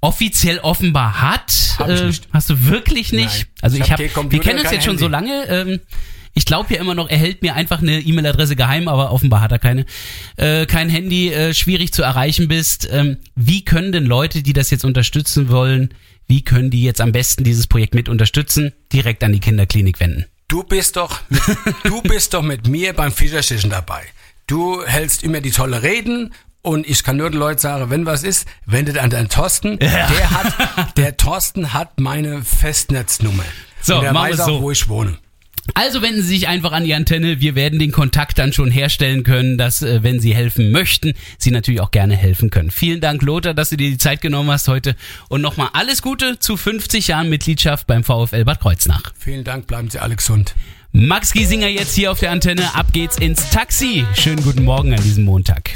offiziell 0.00 0.58
offenbar 0.60 1.20
hat. 1.20 1.52
Äh. 1.86 2.12
Hast 2.32 2.50
du 2.50 2.66
wirklich 2.66 3.12
nicht? 3.12 3.46
Nein. 3.46 3.62
Also 3.62 3.76
Ich 3.76 3.84
ich 3.84 3.92
hab 3.92 4.00
habe, 4.16 4.32
wir 4.32 4.40
kennen 4.40 4.60
uns 4.60 4.70
jetzt 4.70 4.84
schon 4.84 4.92
Handy. 4.98 5.02
so 5.04 5.08
lange. 5.08 5.44
Ähm, 5.48 5.80
ich 6.34 6.44
glaube 6.44 6.74
ja 6.74 6.80
immer 6.80 6.94
noch, 6.94 7.08
er 7.08 7.16
hält 7.16 7.40
mir 7.42 7.54
einfach 7.54 7.80
eine 7.80 7.98
E-Mail-Adresse 8.00 8.56
geheim, 8.56 8.88
aber 8.88 9.10
offenbar 9.10 9.40
hat 9.40 9.52
er 9.52 9.58
keine. 9.58 9.86
Äh, 10.36 10.66
kein 10.66 10.90
Handy, 10.90 11.32
äh, 11.32 11.54
schwierig 11.54 11.92
zu 11.92 12.02
erreichen 12.02 12.46
bist. 12.46 12.86
Ähm, 12.92 13.16
wie 13.34 13.64
können 13.64 13.90
denn 13.90 14.04
Leute, 14.04 14.42
die 14.42 14.52
das 14.52 14.70
jetzt 14.70 14.84
unterstützen 14.84 15.48
wollen, 15.48 15.94
wie 16.28 16.42
können 16.42 16.70
die 16.70 16.82
jetzt 16.82 17.00
am 17.00 17.12
besten 17.12 17.42
dieses 17.42 17.66
Projekt 17.66 17.94
mit 17.94 18.08
unterstützen? 18.10 18.72
Direkt 18.92 19.24
an 19.24 19.32
die 19.32 19.40
Kinderklinik 19.40 19.98
wenden. 19.98 20.26
Du 20.48 20.62
bist 20.62 20.96
doch, 20.96 21.20
mit, 21.30 21.40
du 21.84 22.02
bist 22.02 22.34
doch 22.34 22.42
mit 22.42 22.68
mir 22.68 22.92
beim 22.92 23.12
Fischerstechen 23.12 23.70
dabei. 23.70 24.02
Du 24.46 24.84
hältst 24.84 25.24
immer 25.24 25.40
die 25.40 25.50
tolle 25.50 25.82
Reden 25.82 26.32
Und 26.66 26.84
ich 26.88 27.04
kann 27.04 27.16
nur 27.16 27.30
den 27.30 27.38
Leuten 27.38 27.60
sagen, 27.60 27.90
wenn 27.90 28.06
was 28.06 28.24
ist, 28.24 28.44
wendet 28.64 28.98
an 28.98 29.08
den 29.08 29.28
Thorsten. 29.28 29.78
Der 29.78 30.30
hat, 30.32 30.96
der 30.96 31.16
Thorsten 31.16 31.72
hat 31.72 32.00
meine 32.00 32.42
Festnetznummer. 32.42 33.44
So, 33.80 33.94
Und 33.94 34.02
der 34.02 34.12
weiß 34.12 34.40
auch, 34.40 34.46
so. 34.46 34.62
wo 34.62 34.72
ich 34.72 34.88
wohne. 34.88 35.16
Also 35.74 36.02
wenden 36.02 36.22
Sie 36.22 36.26
sich 36.26 36.48
einfach 36.48 36.72
an 36.72 36.82
die 36.82 36.92
Antenne. 36.92 37.40
Wir 37.40 37.54
werden 37.54 37.78
den 37.78 37.92
Kontakt 37.92 38.40
dann 38.40 38.52
schon 38.52 38.72
herstellen 38.72 39.22
können, 39.22 39.58
dass, 39.58 39.82
äh, 39.82 40.02
wenn 40.02 40.18
Sie 40.18 40.34
helfen 40.34 40.72
möchten, 40.72 41.12
Sie 41.38 41.52
natürlich 41.52 41.80
auch 41.80 41.92
gerne 41.92 42.16
helfen 42.16 42.50
können. 42.50 42.72
Vielen 42.72 43.00
Dank, 43.00 43.22
Lothar, 43.22 43.54
dass 43.54 43.70
du 43.70 43.76
dir 43.76 43.88
die 43.88 43.98
Zeit 43.98 44.20
genommen 44.20 44.50
hast 44.50 44.66
heute. 44.66 44.96
Und 45.28 45.42
nochmal 45.42 45.68
alles 45.72 46.02
Gute 46.02 46.40
zu 46.40 46.56
50 46.56 47.06
Jahren 47.06 47.28
Mitgliedschaft 47.28 47.86
beim 47.86 48.02
VfL 48.02 48.44
Bad 48.44 48.58
Kreuznach. 48.58 49.12
Vielen 49.16 49.44
Dank, 49.44 49.68
bleiben 49.68 49.88
Sie 49.88 50.00
alle 50.00 50.16
gesund. 50.16 50.56
Max 50.90 51.32
Giesinger 51.32 51.68
jetzt 51.68 51.94
hier 51.94 52.10
auf 52.10 52.18
der 52.18 52.32
Antenne. 52.32 52.74
Ab 52.74 52.86
geht's 52.92 53.18
ins 53.18 53.50
Taxi. 53.50 54.04
Schönen 54.14 54.42
guten 54.42 54.64
Morgen 54.64 54.92
an 54.92 55.02
diesem 55.04 55.22
Montag. 55.22 55.70